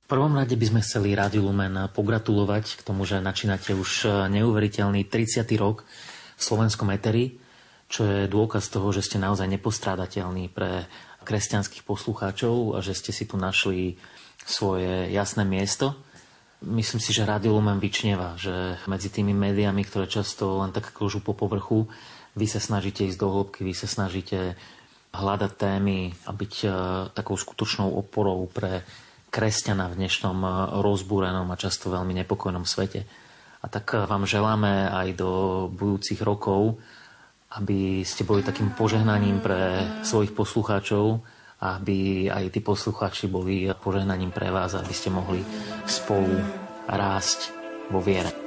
[0.05, 5.09] V prvom rade by sme chceli Rádiu Lumen pogratulovať k tomu, že načínate už neuveriteľný
[5.09, 5.41] 30.
[5.57, 5.81] rok
[6.37, 7.41] v slovenskom eteri,
[7.89, 10.85] čo je dôkaz toho, že ste naozaj nepostrádateľní pre
[11.25, 13.97] kresťanských poslucháčov a že ste si tu našli
[14.45, 15.97] svoje jasné miesto.
[16.65, 21.21] Myslím si, že Rádio Lumen vyčneva, že medzi tými médiami, ktoré často len tak kĺžu
[21.21, 21.85] po povrchu,
[22.33, 24.57] vy sa snažíte ísť do hĺbky, vy sa snažíte
[25.13, 26.67] hľadať témy a byť e,
[27.15, 28.83] takou skutočnou oporou pre
[29.31, 30.49] kresťana v dnešnom e,
[30.81, 33.07] rozbúrenom a často veľmi nepokojnom svete.
[33.63, 35.31] A tak e, vám želáme aj do
[35.71, 36.81] budúcich rokov,
[37.55, 41.23] aby ste boli takým požehnaním pre svojich poslucháčov,
[41.61, 45.41] aby aj tí poslucháči boli požehnaním pre vás, aby ste mohli
[45.87, 46.35] spolu
[46.85, 47.51] rásť
[47.89, 48.44] vo viere.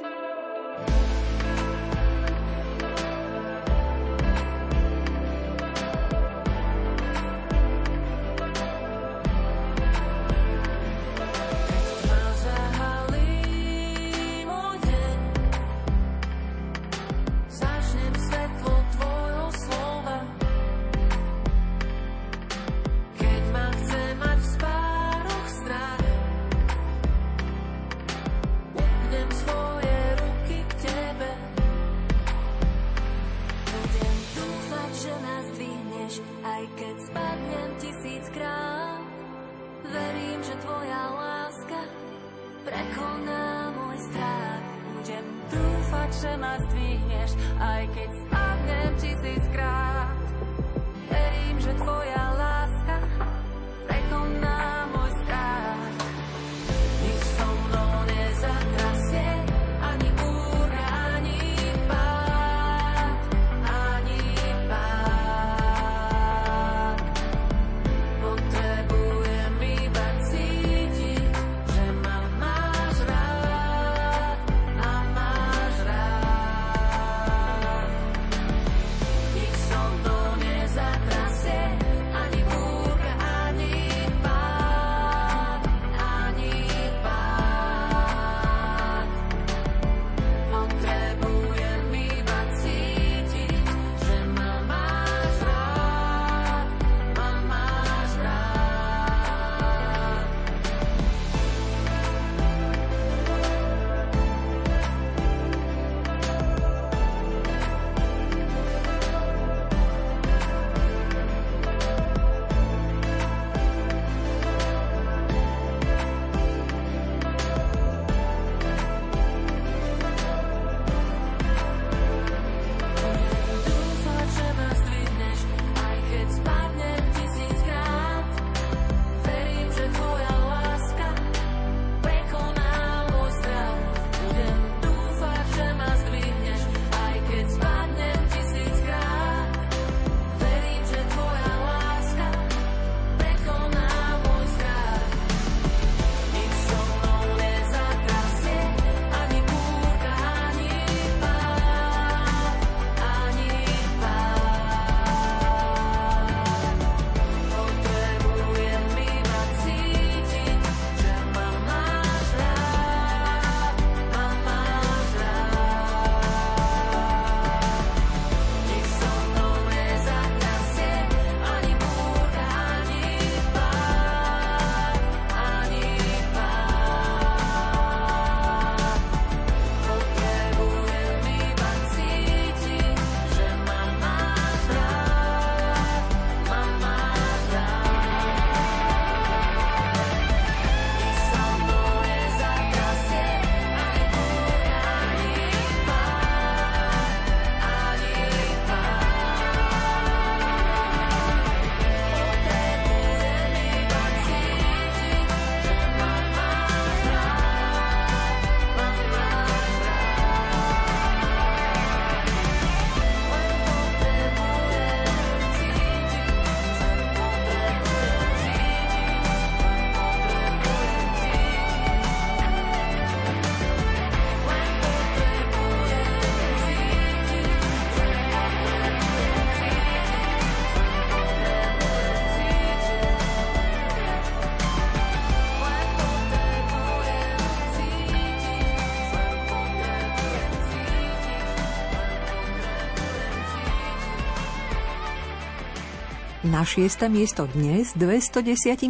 [246.59, 248.43] Na šieste miesto dnes 210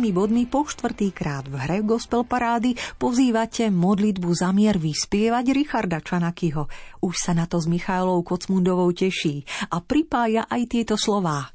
[0.09, 6.65] bodmi po štvrtýkrát v hre Gospel Parády pozývate modlitbu za mier vyspievať Richarda Čanakyho.
[7.05, 11.53] Už sa na to s Michailou Kocmundovou teší a pripája aj tieto slová.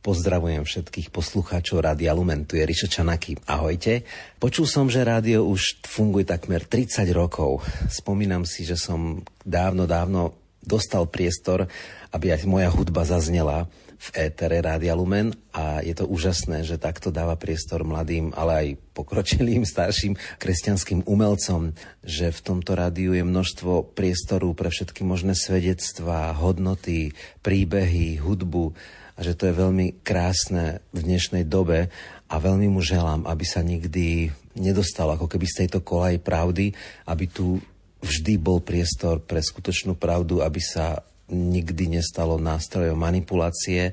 [0.00, 3.36] Pozdravujem všetkých poslucháčov Rádia Lumen, tu je Rišo Čanaky.
[3.52, 4.08] Ahojte.
[4.40, 7.60] Počul som, že rádio už funguje takmer 30 rokov.
[7.92, 11.68] Spomínam si, že som dávno, dávno dostal priestor,
[12.16, 13.68] aby aj moja hudba zaznela
[13.98, 18.68] v étere Rádia Lumen a je to úžasné, že takto dáva priestor mladým, ale aj
[18.94, 21.74] pokročilým, starším kresťanským umelcom,
[22.06, 27.10] že v tomto rádiu je množstvo priestoru pre všetky možné svedectvá, hodnoty,
[27.42, 28.70] príbehy, hudbu
[29.18, 31.90] a že to je veľmi krásne v dnešnej dobe
[32.30, 36.70] a veľmi mu želám, aby sa nikdy nedostal ako keby z tejto kolaj pravdy,
[37.10, 37.58] aby tu
[37.98, 43.92] vždy bol priestor pre skutočnú pravdu, aby sa nikdy nestalo nástrojom manipulácie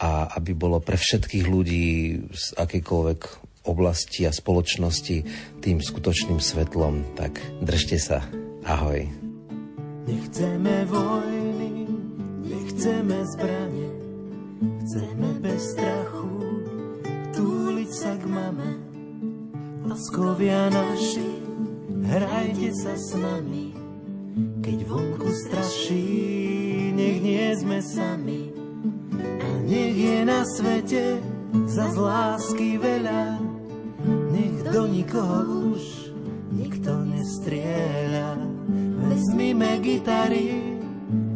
[0.00, 1.86] a aby bolo pre všetkých ľudí
[2.32, 3.20] z akejkoľvek
[3.68, 5.16] oblasti a spoločnosti
[5.60, 7.04] tým skutočným svetlom.
[7.18, 8.24] Tak držte sa.
[8.64, 9.04] Ahoj.
[10.08, 11.86] Nechceme vojny,
[12.48, 13.90] nechceme zbranie,
[14.82, 16.32] chceme bez strachu
[17.36, 18.70] túliť sa k mame.
[19.84, 21.30] Laskovia naši,
[22.08, 23.76] hrajte sa s nami,
[24.64, 26.29] keď vonku straší,
[27.20, 28.48] nie sme sami.
[29.20, 31.20] A nech je na svete
[31.68, 33.36] za lásky veľa,
[34.32, 35.82] nech do nikoho už
[36.56, 38.40] nikto nestrieľa.
[39.10, 40.80] Vezmime gitary,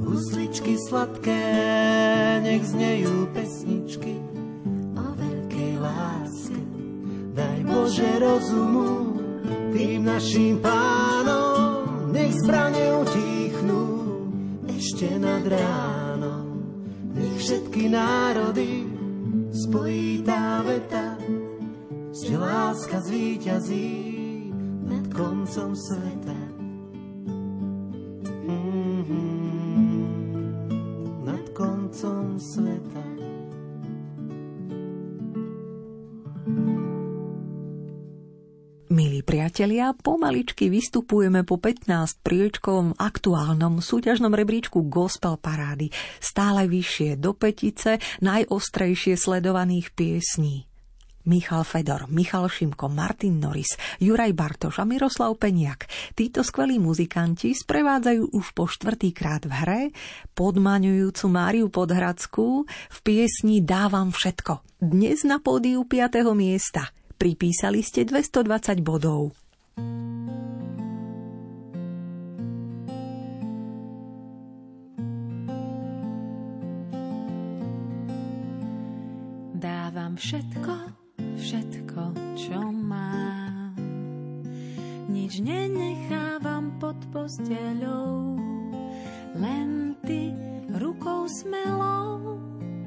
[0.01, 1.45] husličky sladké,
[2.41, 4.16] nech znejú pesničky
[4.97, 6.61] o veľkej láske.
[7.35, 9.20] Daj Bože rozumu
[9.74, 13.34] tým našim pánom, nech zbrane utichnú
[15.05, 16.65] ešte nad ránom.
[17.13, 18.89] Nech všetky národy
[19.53, 21.21] spojí tá veta,
[22.09, 24.01] že láska zvíťazí
[24.89, 26.41] nad koncom sveta.
[28.49, 29.25] Mhm,
[31.29, 33.14] nad koncom sveta.
[38.95, 45.91] Milí priatelia, pomaličky vystupujeme po 15 priečkovom aktuálnom súťažnom rebríčku Gospel Parády.
[46.23, 50.71] Stále vyššie do petice najostrejšie sledovaných piesní.
[51.27, 55.91] Michal Fedor, Michal Šimko, Martin Norris, Juraj Bartoš a Miroslav Peniak.
[56.15, 59.83] Títo skvelí muzikanti sprevádzajú už po štvrtýkrát v hre
[60.39, 64.63] podmaňujúcu Máriu Podhradskú v piesni Dávam všetko.
[64.79, 66.23] Dnes na pódiu 5.
[66.39, 66.95] miesta.
[67.25, 69.33] Pripísali ste 220 bodov.
[79.57, 80.75] Dávam všetko,
[81.41, 82.03] všetko,
[82.37, 83.72] čo mám.
[85.09, 88.37] Nič nenechávam pod posteľou,
[89.41, 90.29] len ty
[90.77, 92.37] rukou smelou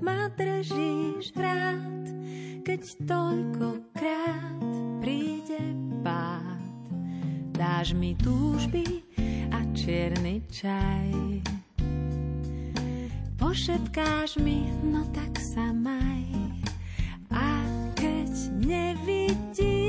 [0.07, 2.07] ma držíš rád,
[2.63, 4.63] keď toľkokrát
[5.03, 5.59] príde
[5.99, 6.63] pád.
[7.51, 9.03] Dáš mi túžby
[9.51, 11.11] a čierny čaj.
[13.35, 16.23] Pošepkáš mi, no tak sa maj.
[17.27, 17.67] A
[17.99, 18.31] keď
[18.63, 19.86] nevidím,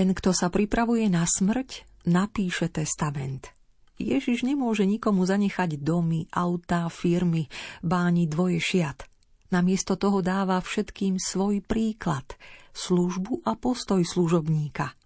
[0.00, 3.52] Ten, kto sa pripravuje na smrť, napíše testament.
[4.00, 7.52] Ježiš nemôže nikomu zanechať domy, autá, firmy,
[7.84, 9.04] báni dvoje šiat.
[9.52, 12.24] Namiesto toho dáva všetkým svoj príklad,
[12.72, 14.96] službu a postoj služobníka.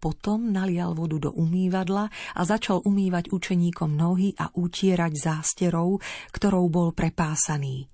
[0.00, 6.00] Potom nalial vodu do umývadla a začal umývať učeníkom nohy a utierať zásterou,
[6.32, 7.84] ktorou bol prepásaný.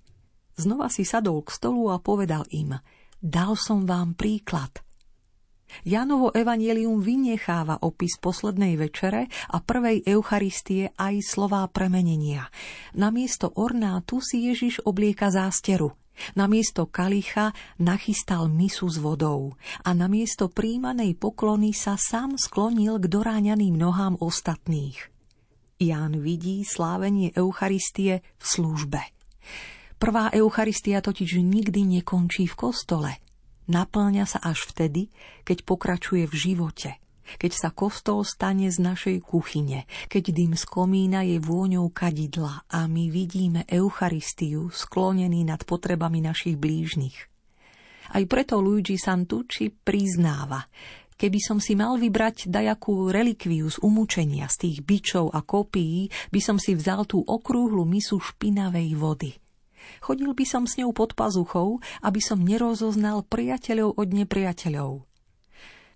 [0.55, 2.79] Znova si sadol k stolu a povedal im,
[3.19, 4.71] dal som vám príklad–
[5.85, 12.51] Jánovo evanielium vynecháva opis poslednej večere a prvej Eucharistie aj slová premenenia.
[12.97, 15.95] Namiesto ornátu si Ježiš oblieka zásteru.
[16.35, 19.55] Namiesto kalicha nachystal misu s vodou
[19.87, 24.99] a namiesto príjmanej poklony sa sám sklonil k doráňaným nohám ostatných.
[25.79, 29.01] Ján vidí slávenie Eucharistie v službe.
[30.03, 33.13] Prvá Eucharistia totiž nikdy nekončí v kostole–
[33.69, 35.13] naplňa sa až vtedy,
[35.45, 36.97] keď pokračuje v živote,
[37.37, 42.89] keď sa kostol stane z našej kuchyne, keď dým z komína je vôňou kadidla a
[42.89, 47.17] my vidíme Eucharistiu sklonený nad potrebami našich blížnych.
[48.09, 50.65] Aj preto Luigi Santucci priznáva,
[51.21, 56.41] keby som si mal vybrať dajakú relikviu z umúčenia, z tých bičov a kopií, by
[56.41, 59.33] som si vzal tú okrúhlu misu špinavej vody–
[60.01, 65.09] Chodil by som s ňou pod pazuchou, aby som nerozoznal priateľov od nepriateľov.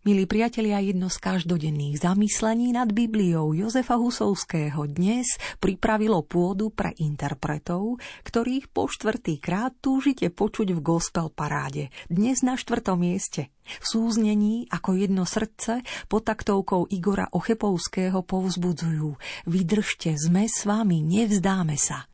[0.03, 8.03] Milí priatelia, jedno z každodenných zamyslení nad Bibliou Jozefa Husovského dnes pripravilo pôdu pre interpretov,
[8.27, 11.95] ktorých po štvrtý krát túžite počuť v gospel paráde.
[12.11, 13.55] Dnes na štvrtom mieste.
[13.63, 19.15] V súznení ako jedno srdce pod taktovkou Igora Ochepovského povzbudzujú.
[19.47, 22.11] Vydržte, sme s vami, nevzdáme sa.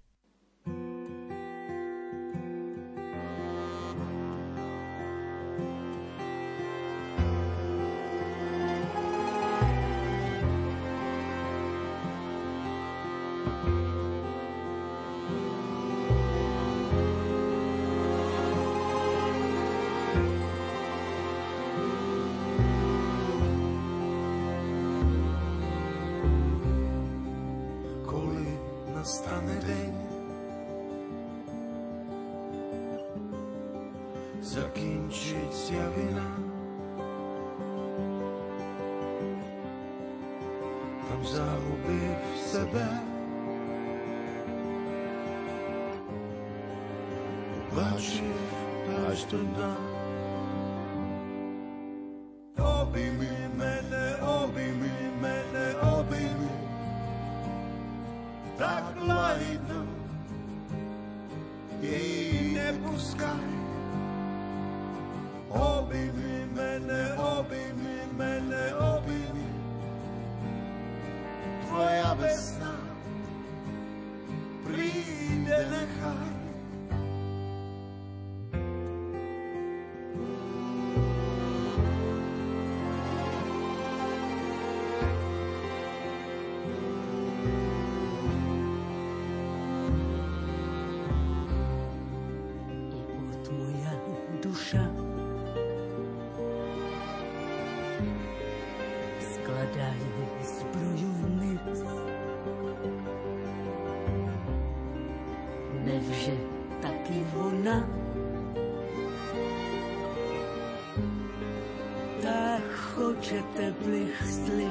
[113.59, 114.68] teplých stlí.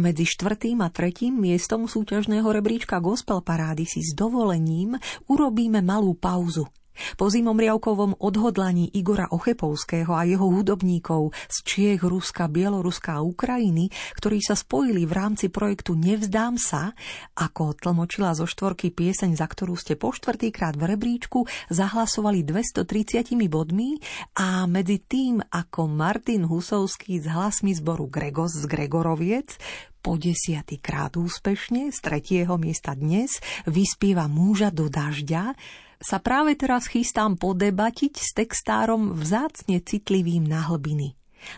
[0.00, 4.96] Medzi štvrtým a tretím miestom súťažného rebríčka Gospel Parády si s dovolením
[5.28, 6.64] urobíme malú pauzu–
[7.16, 14.38] po zimomriavkovom odhodlaní Igora Ochepovského a jeho hudobníkov z Čiech, Ruska, Bieloruska a Ukrajiny, ktorí
[14.40, 16.92] sa spojili v rámci projektu Nevzdám sa,
[17.36, 23.98] ako tlmočila zo štvorky pieseň, za ktorú ste po štvrtýkrát v rebríčku zahlasovali 230 bodmi
[24.38, 29.58] a medzi tým, ako Martin Husovský s hlasmi zboru Gregos z Gregoroviec
[30.00, 33.36] po desiatýkrát úspešne z tretieho miesta dnes
[33.68, 35.52] vyspieva Múža do dažďa,
[36.00, 41.14] sa práve teraz chystám podebatiť s textárom vzácne citlivým na hlbiny.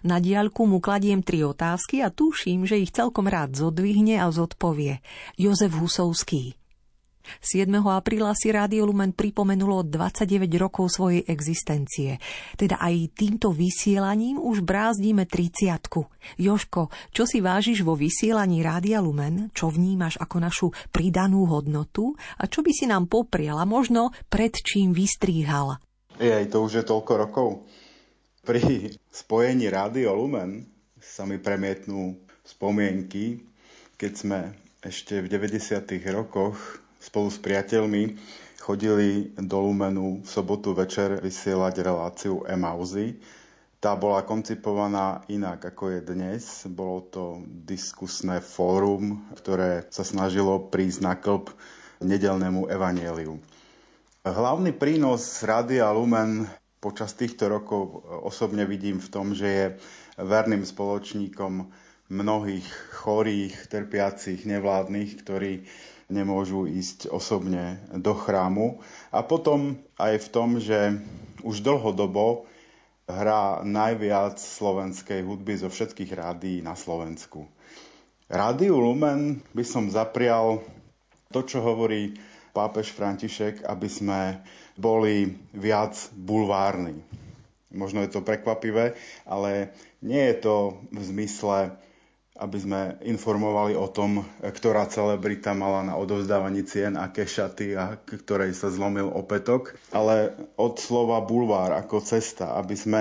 [0.06, 5.02] Na diaľku mu kladiem tri otázky a tuším, že ich celkom rád zodvihne a zodpovie.
[5.34, 6.61] Jozef Husovský.
[7.40, 7.70] 7.
[7.86, 12.18] apríla si Rádio Lumen pripomenulo 29 rokov svojej existencie.
[12.58, 15.86] Teda aj týmto vysielaním už brázdíme 30
[16.38, 19.54] Joško, čo si vážiš vo vysielaní Rádia Lumen?
[19.54, 22.14] Čo vnímaš ako našu pridanú hodnotu?
[22.38, 25.78] A čo by si nám poprial a možno pred čím vystríhal?
[26.18, 27.48] Jej, to už je toľko rokov.
[28.42, 30.66] Pri spojení Rádio Lumen
[30.98, 33.38] sa mi premietnú spomienky,
[33.94, 34.40] keď sme
[34.82, 35.78] ešte v 90.
[36.10, 38.14] rokoch spolu s priateľmi
[38.62, 43.18] chodili do Lumenu v sobotu večer vysielať reláciu Emauzy.
[43.82, 46.42] Tá bola koncipovaná inak ako je dnes.
[46.70, 47.24] Bolo to
[47.66, 51.50] diskusné fórum, ktoré sa snažilo prísť na klb
[51.98, 53.42] nedelnému evanieliu.
[54.22, 56.46] Hlavný prínos Rádia Lumen
[56.78, 59.66] počas týchto rokov osobne vidím v tom, že je
[60.22, 61.66] verným spoločníkom
[62.06, 62.66] mnohých
[63.02, 65.66] chorých, trpiacich, nevládnych, ktorí
[66.12, 68.84] nemôžu ísť osobne do chrámu.
[69.08, 71.00] A potom aj v tom, že
[71.40, 72.44] už dlhodobo
[73.08, 77.48] hrá najviac slovenskej hudby zo všetkých rádií na Slovensku.
[78.30, 80.62] Rádiu Lumen by som zaprial
[81.32, 82.16] to, čo hovorí
[82.52, 84.20] pápež František, aby sme
[84.76, 87.00] boli viac bulvárni.
[87.72, 88.92] Možno je to prekvapivé,
[89.24, 89.72] ale
[90.04, 90.56] nie je to
[90.92, 91.72] v zmysle
[92.32, 98.56] aby sme informovali o tom, ktorá celebrita mala na odovzdávaní cien, aké šaty a ktorej
[98.56, 103.00] sa zlomil opätok, ale od slova bulvár ako cesta, aby sme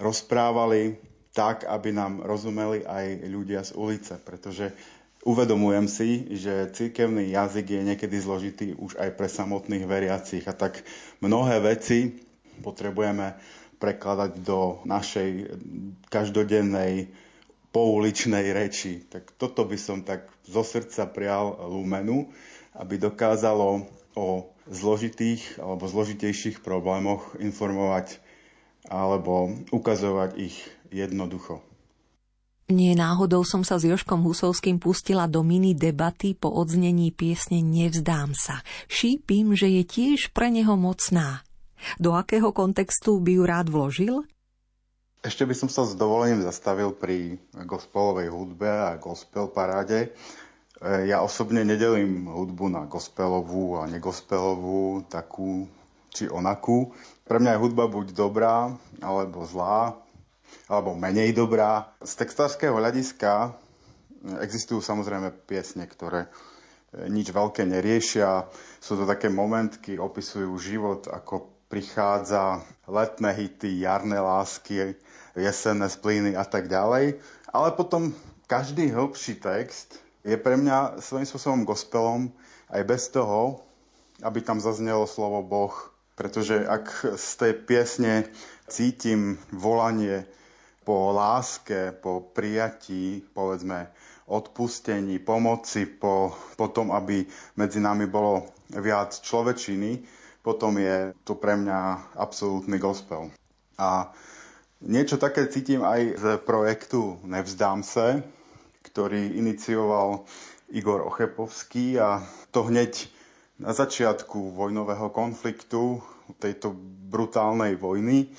[0.00, 0.96] rozprávali
[1.36, 4.72] tak, aby nám rozumeli aj ľudia z ulice, pretože
[5.28, 10.44] uvedomujem si, že cirkevný jazyk je niekedy zložitý už aj pre samotných veriacich.
[10.48, 10.80] A tak
[11.20, 12.16] mnohé veci
[12.64, 13.36] potrebujeme
[13.76, 15.30] prekladať do našej
[16.06, 17.10] každodennej
[17.72, 19.02] pouličnej reči.
[19.08, 22.28] Tak toto by som tak zo srdca prial Lumenu,
[22.76, 28.20] aby dokázalo o zložitých alebo zložitejších problémoch informovať
[28.86, 30.56] alebo ukazovať ich
[30.92, 31.64] jednoducho.
[32.72, 38.32] Nie náhodou som sa s Joškom Husovským pustila do mini debaty po odznení piesne Nevzdám
[38.32, 38.64] sa.
[38.88, 41.44] Šípim, že je tiež pre neho mocná.
[41.98, 44.14] Do akého kontextu by ju rád vložil?
[45.22, 50.10] Ešte by som sa s dovolením zastavil pri gospelovej hudbe a gospel paráde.
[50.10, 55.70] E, ja osobne nedelím hudbu na gospelovú a negospelovú, takú
[56.10, 56.90] či onakú.
[57.22, 59.94] Pre mňa je hudba buď dobrá, alebo zlá,
[60.66, 61.94] alebo menej dobrá.
[62.02, 63.54] Z textárskeho hľadiska
[64.42, 66.30] existujú samozrejme piesne, ktoré e,
[67.06, 68.50] nič veľké neriešia.
[68.82, 72.58] Sú to také momentky, opisujú život, ako prichádza
[72.90, 74.98] letné hity, jarné lásky,
[75.36, 77.20] jesenné splíny a tak ďalej.
[77.52, 78.12] Ale potom
[78.48, 82.30] každý hĺbší text je pre mňa svojím spôsobom gospelom
[82.72, 83.64] aj bez toho,
[84.22, 85.74] aby tam zaznelo slovo Boh.
[86.14, 88.28] Pretože ak z tej piesne
[88.68, 90.28] cítim volanie
[90.84, 93.88] po láske, po prijatí, povedzme,
[94.28, 97.26] odpustení, pomoci, po, po tom, aby
[97.58, 100.04] medzi nami bolo viac človečiny,
[100.42, 103.30] potom je to pre mňa absolútny gospel.
[103.78, 104.10] A
[104.82, 108.18] Niečo také cítim aj z projektu Nevzdám sa,
[108.82, 110.26] ktorý inicioval
[110.74, 112.18] Igor Ochepovský a
[112.50, 113.06] to hneď
[113.62, 116.02] na začiatku vojnového konfliktu,
[116.42, 116.74] tejto
[117.06, 118.34] brutálnej vojny,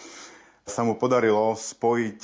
[0.67, 2.21] sa mu podarilo spojiť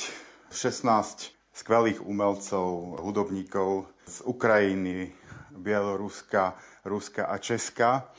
[0.51, 5.15] 16 skvelých umelcov, hudobníkov z Ukrajiny,
[5.55, 8.11] Bieloruska, Ruska a Česka.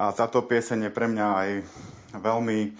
[0.00, 1.50] A táto pieseň je pre mňa aj
[2.24, 2.72] veľmi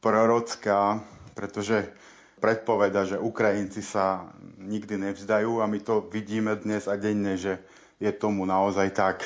[0.00, 1.04] prorocká,
[1.40, 1.88] pretože
[2.36, 4.28] predpoveda, že Ukrajinci sa
[4.60, 7.56] nikdy nevzdajú a my to vidíme dnes a denne, že
[7.96, 9.24] je tomu naozaj tak.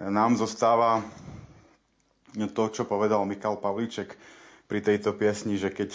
[0.00, 1.04] Nám zostáva
[2.32, 4.16] to, čo povedal Mikal Pavlíček
[4.64, 5.92] pri tejto piesni, že keď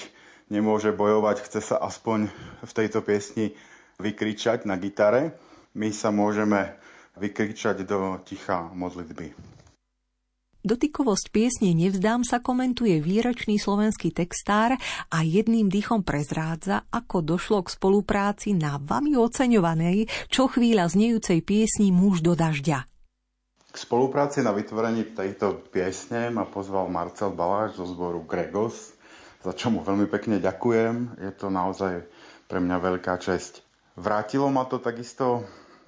[0.54, 2.30] nemôže bojovať, chce sa aspoň
[2.62, 3.58] v tejto piesni
[3.98, 5.34] vykričať na gitare,
[5.74, 6.78] my sa môžeme
[7.18, 9.57] vykričať do ticha modlitby.
[10.68, 14.76] Dotykovosť piesne Nevzdám sa komentuje výročný slovenský textár
[15.08, 21.96] a jedným dýchom prezrádza, ako došlo k spolupráci na vami oceňovanej, čo chvíľa znejúcej piesni
[21.96, 22.84] Muž do dažďa.
[23.72, 28.92] K spolupráci na vytvorení tejto piesne ma pozval Marcel Baláš zo zboru Gregos,
[29.40, 31.24] za čo mu veľmi pekne ďakujem.
[31.24, 32.04] Je to naozaj
[32.52, 33.64] pre mňa veľká česť.
[33.96, 35.48] Vrátilo ma to takisto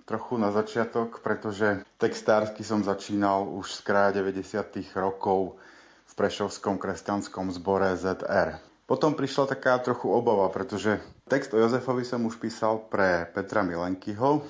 [0.09, 4.81] trochu na začiatok, pretože textársky som začínal už z kraja 90.
[4.97, 5.61] rokov
[6.09, 8.57] v Prešovskom kresťanskom zbore ZR.
[8.89, 10.97] Potom prišla taká trochu obava, pretože
[11.29, 14.41] text o Jozefovi som už písal pre Petra Milenkyho.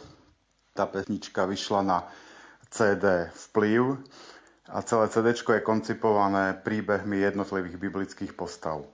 [0.72, 2.08] Tá pesnička vyšla na
[2.72, 4.00] CD Vplyv
[4.72, 8.88] a celé CD je koncipované príbehmi jednotlivých biblických postav.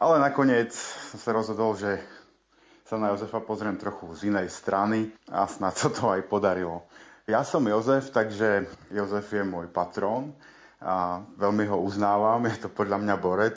[0.00, 0.72] Ale nakoniec
[1.12, 2.00] som sa rozhodol, že
[2.84, 6.84] sa na Jozefa pozriem trochu z inej strany a snad sa to aj podarilo.
[7.24, 10.36] Ja som Jozef, takže Jozef je môj patrón
[10.84, 13.56] a veľmi ho uznávam, je to podľa mňa borec.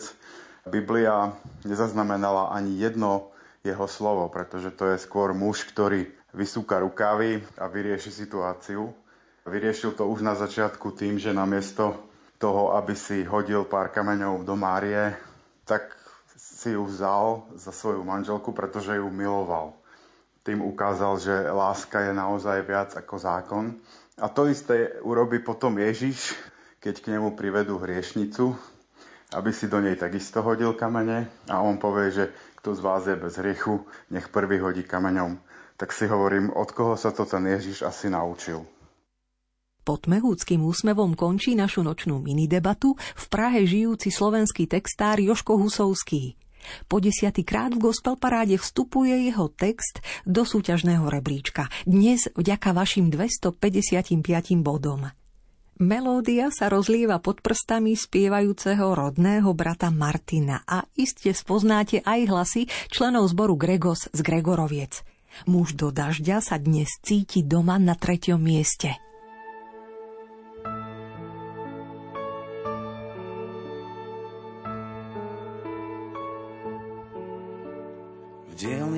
[0.64, 1.36] Biblia
[1.68, 3.36] nezaznamenala ani jedno
[3.68, 8.96] jeho slovo, pretože to je skôr muž, ktorý vysúka rukavy a vyrieši situáciu.
[9.44, 12.00] Vyriešil to už na začiatku tým, že namiesto
[12.40, 15.12] toho, aby si hodil pár kameňov do Márie,
[15.68, 15.92] tak
[16.38, 19.74] si ju vzal za svoju manželku, pretože ju miloval.
[20.46, 23.66] Tým ukázal, že láska je naozaj viac ako zákon.
[24.22, 26.38] A to isté urobí potom Ježiš,
[26.80, 28.56] keď k nemu privedú hriešnicu,
[29.36, 32.26] aby si do nej takisto hodil kamene a on povie, že
[32.64, 33.84] kto z vás je bez hriechu,
[34.14, 35.36] nech prvý hodí kameňom.
[35.78, 38.77] Tak si hovorím, od koho sa to ten Ježiš asi naučil.
[39.88, 46.36] Pod mehúckým úsmevom končí našu nočnú minidebatu v Prahe žijúci slovenský textár Joško Husovský.
[46.92, 51.72] Po desiatý krát v gospel paráde vstupuje jeho text do súťažného rebríčka.
[51.88, 55.08] Dnes vďaka vašim 255 bodom.
[55.80, 63.32] Melódia sa rozlieva pod prstami spievajúceho rodného brata Martina a iste spoznáte aj hlasy členov
[63.32, 65.00] zboru Gregos z Gregoroviec.
[65.48, 69.07] Muž do dažďa sa dnes cíti doma na treťom mieste.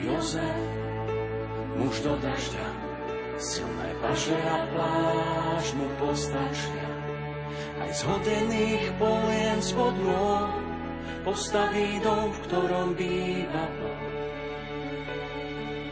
[0.00, 0.60] Jozef,
[1.76, 2.66] muž do dažďa,
[3.36, 6.88] silné paže a pláž mu postačia.
[7.80, 10.52] Aj z hodených polien spod nôh
[11.20, 14.02] postaví dom, v ktorom býva Boh.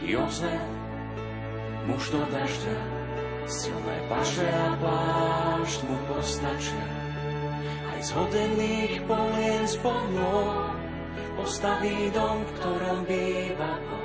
[0.01, 0.65] Jozef,
[1.85, 2.77] muž do dažďa,
[3.45, 7.09] silné paže a pláž mu postačia
[7.99, 10.07] aj z hodených polien spod
[11.35, 13.98] postaví dom, v ktorom býva Boh.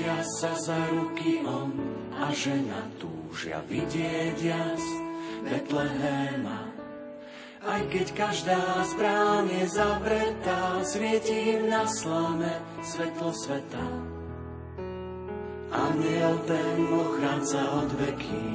[0.00, 1.76] Držia sa za ruky on
[2.16, 4.80] a žena túžia vidieť jas
[5.44, 6.72] Betlehema
[7.68, 12.48] aj keď každá z brán je zavretá, svieti im na slame
[12.80, 13.84] svetlo sveta.
[15.68, 18.48] Aniel ten ochránca od veky,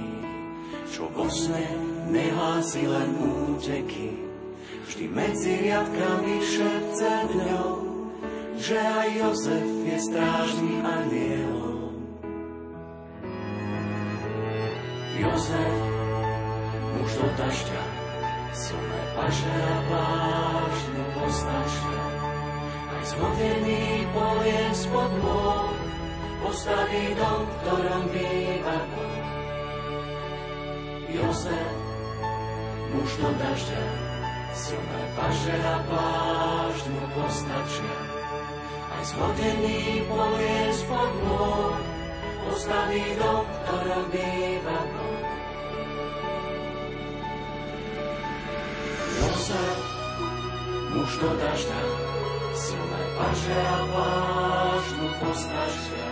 [0.90, 1.70] čo vo sne
[2.10, 3.22] nehlási len
[3.54, 4.18] úteky.
[4.90, 7.95] Vždy medzi riadkami šepce dňou,
[8.56, 11.91] že aj Jozef je strážnym anielom.
[15.19, 15.76] Jozef,
[16.95, 17.84] muž do dažďa,
[18.56, 22.03] silné paže a plášť mu postačia.
[22.95, 25.76] Aj z vodených polien spod môr
[26.44, 29.23] postaví dom, v ktorom býva Boh.
[31.11, 31.76] Jozef,
[32.95, 33.84] muž do dažďa,
[34.56, 36.86] silné paže a plášť
[39.06, 39.06] mu postačia.
[39.06, 41.77] Aj z vodených polien spod môr
[42.49, 45.23] postaví dom, v ktorom býva Boh.
[49.45, 49.61] sa,
[50.90, 51.82] muž do dažďa,
[52.57, 56.10] silné paže a pláž mu postačia.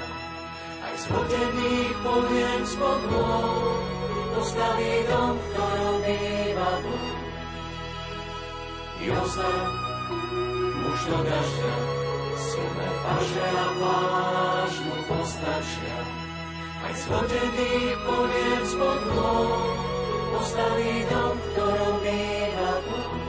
[0.86, 3.82] Aj zvodených poviem spod môj,
[4.38, 7.18] postaví dom, ktorom býva Boh.
[9.02, 9.66] Jozef,
[10.78, 11.74] muž do dažďa,
[12.44, 16.00] silné paže a vážnu postačia.
[16.84, 19.68] Aj zvodených poviem spod môj,
[20.36, 23.23] postaví dom, v ktorom býva Boh.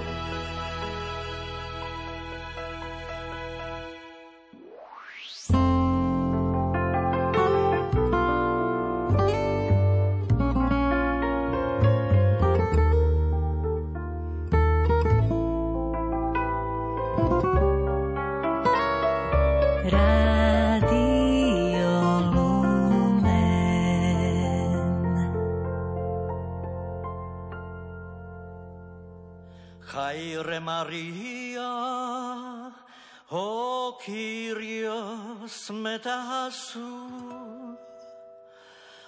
[35.95, 37.79] Metasu,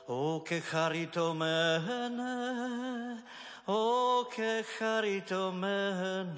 [0.07, 3.25] o che charitomene,
[3.67, 6.37] o che charitomene.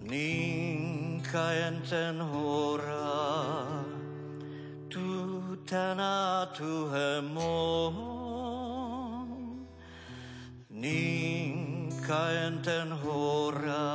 [0.10, 3.12] nin kaenten hora
[4.94, 6.16] tutana
[6.58, 8.08] tu hemon
[10.84, 13.86] nin kaenten hora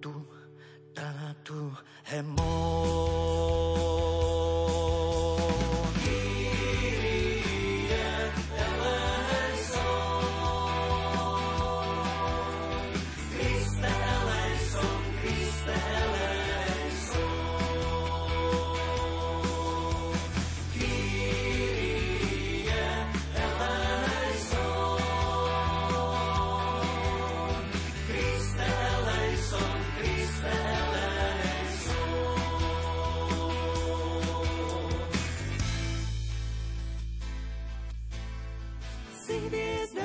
[0.00, 0.14] tu
[0.96, 1.60] tana tu
[2.10, 3.07] hemon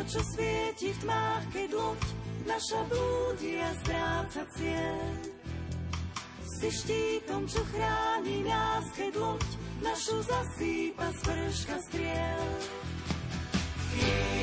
[0.08, 2.04] čo svieti v tmách, keď loď
[2.44, 5.10] naša blúdi a stráca cieľ.
[6.60, 9.48] Si štítom, čo chráni nás, keď loď
[9.84, 12.48] našu zasýpa z vrška striel.
[13.94, 14.43] Christe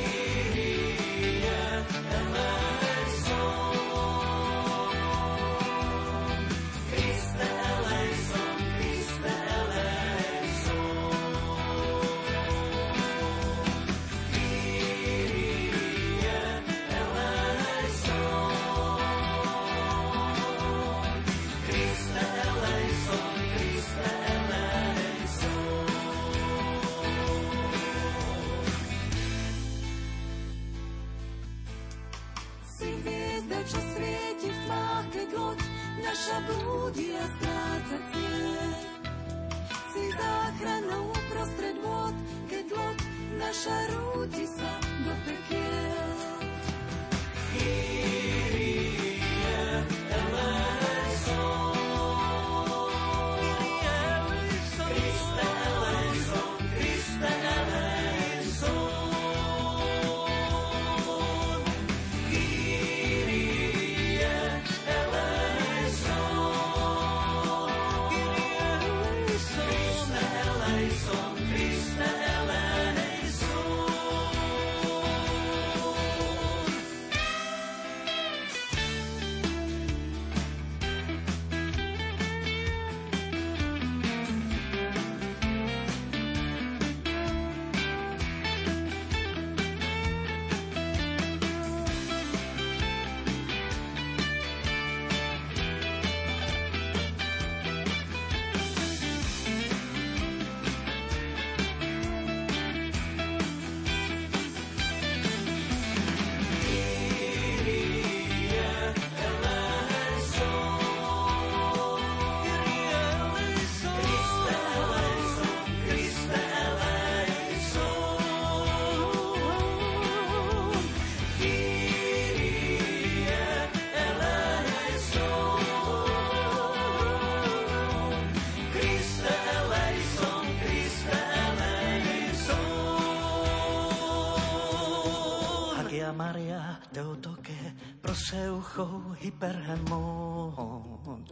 [139.31, 141.23] hyperhemon.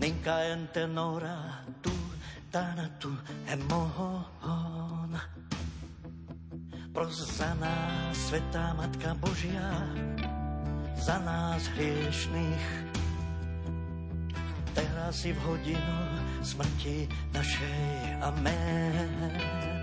[0.00, 1.92] Ninka en tenora tu
[2.50, 3.12] tanatu
[3.46, 5.12] hemon.
[6.92, 9.68] Pros za nás, Svetá Matka Božia,
[10.96, 12.66] za nás hriešných.
[14.72, 16.00] Teraz si v hodinu
[16.40, 17.04] smrti
[17.36, 18.24] našej.
[18.24, 19.75] Amen.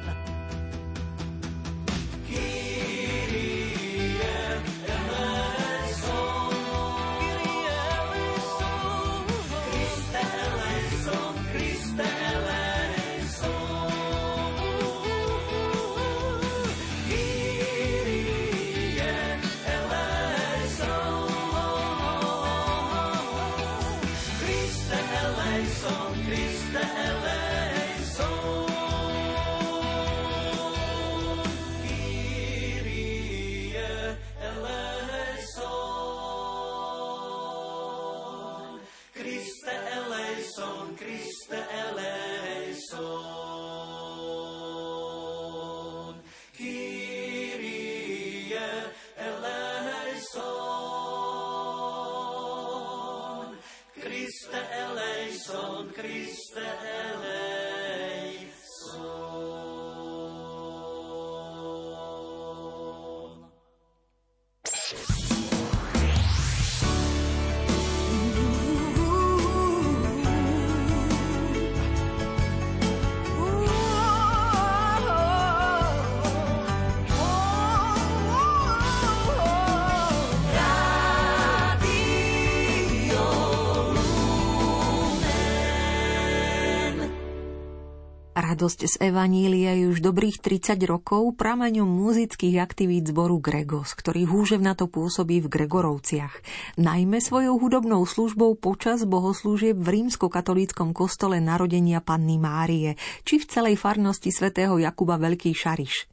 [88.53, 94.85] Radosť z Evanília je už dobrých 30 rokov prameňom muzických aktivít zboru Gregos, ktorý húževnato
[94.93, 96.37] pôsobí v Gregorovciach.
[96.77, 102.93] Najmä svojou hudobnou službou počas bohoslúžieb v rímskokatolíckom kostole narodenia Panny Márie,
[103.25, 106.12] či v celej farnosti svätého Jakuba Veľký Šariš.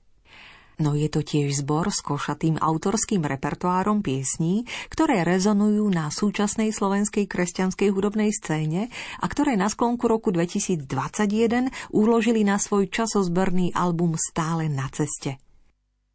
[0.80, 7.28] No je to tiež zbor s košatým autorským repertoárom piesní, ktoré rezonujú na súčasnej slovenskej
[7.28, 8.88] kresťanskej hudobnej scéne
[9.20, 15.49] a ktoré na sklonku roku 2021 uložili na svoj časozberný album Stále na ceste.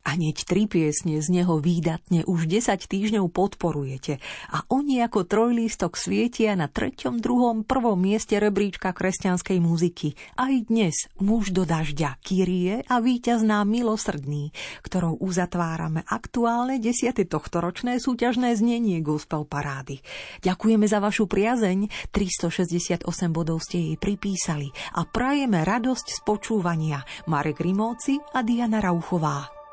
[0.05, 4.21] A hneď tri piesne z neho výdatne už 10 týždňov podporujete
[4.53, 10.13] a oni ako trojlístok svietia na treťom, druhom, prvom mieste rebríčka kresťanskej muziky.
[10.37, 14.53] Aj dnes muž do dažďa, Kyrie a víťazná Milosrdný,
[14.85, 17.25] ktorou uzatvárame aktuálne 10.
[17.25, 20.05] tohtoročné súťažné znenie Gospel Parády.
[20.45, 23.01] Ďakujeme za vašu priazeň, 368
[23.33, 27.01] bodov ste jej pripísali a prajeme radosť z počúvania.
[27.25, 29.64] Marek Rimóci a Diana Rauchová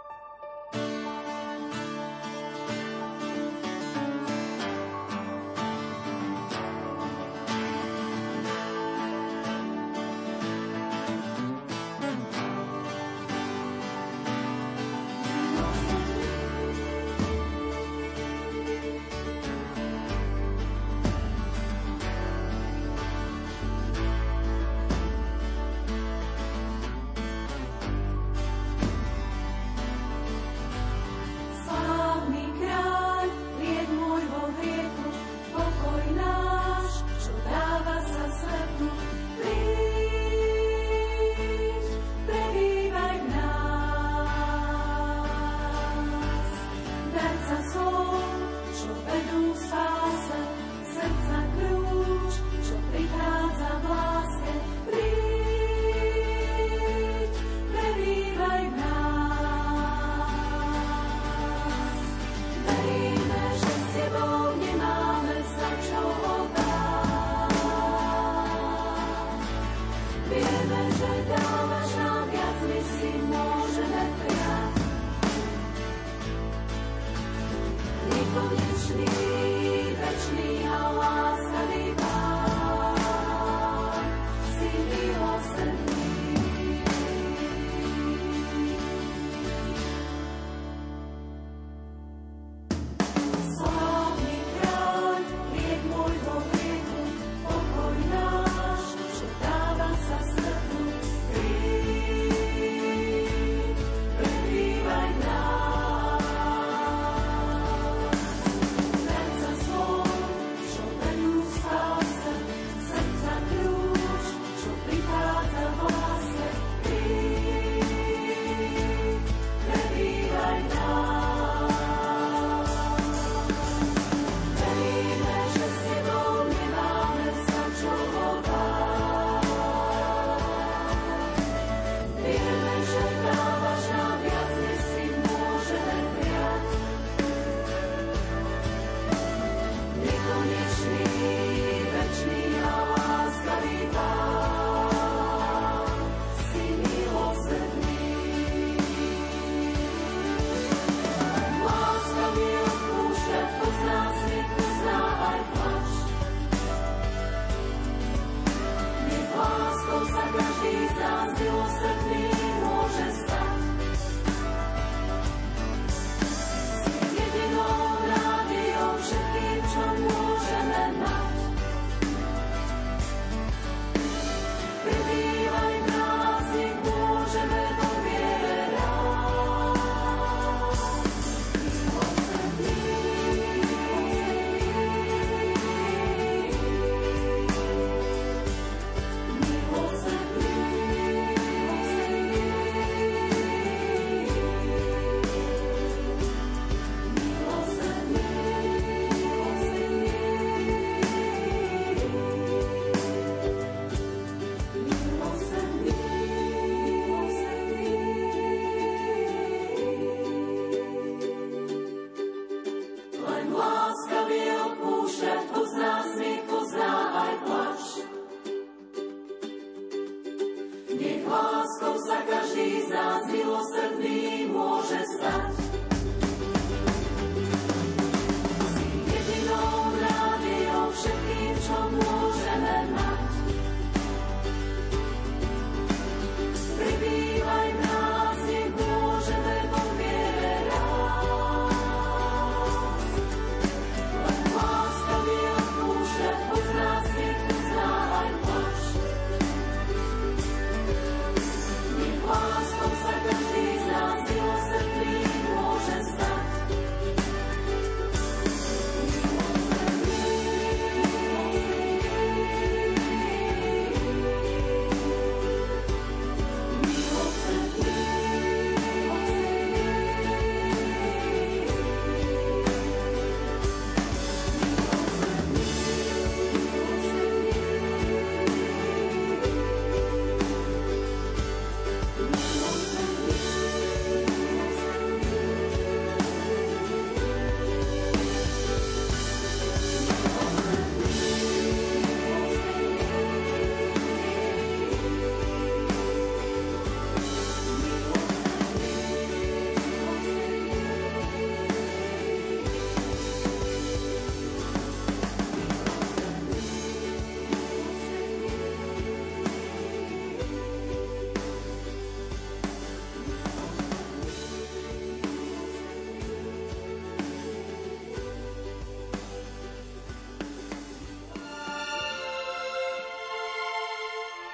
[0.73, 1.22] thank you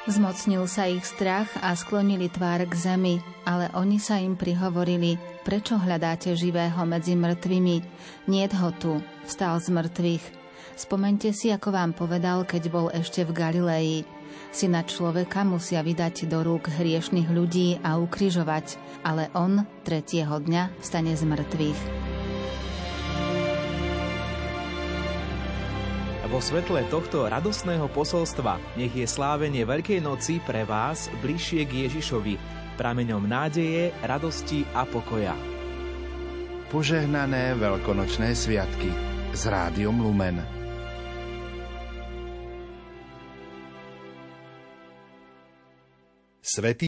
[0.09, 5.77] Zmocnil sa ich strach a sklonili tvár k zemi, ale oni sa im prihovorili, prečo
[5.77, 7.77] hľadáte živého medzi mŕtvými?
[8.25, 10.25] Niet ho tu, vstal z mŕtvych.
[10.81, 14.09] Spomente si, ako vám povedal, keď bol ešte v Galilei.
[14.49, 21.13] Syna človeka musia vydať do rúk hriešných ľudí a ukrižovať, ale on tretieho dňa stane
[21.13, 21.98] z mŕtvych.
[26.39, 32.39] Vo svetle tohto radostného posolstva nech je slávenie Veľkej noci pre vás bližšie k Ježišovi,
[32.79, 35.35] prameňom nádeje, radosti a pokoja.
[36.71, 38.87] Požehnané veľkonočné sviatky
[39.35, 40.39] s Rádiom Lumen.
[46.39, 46.77] Svetý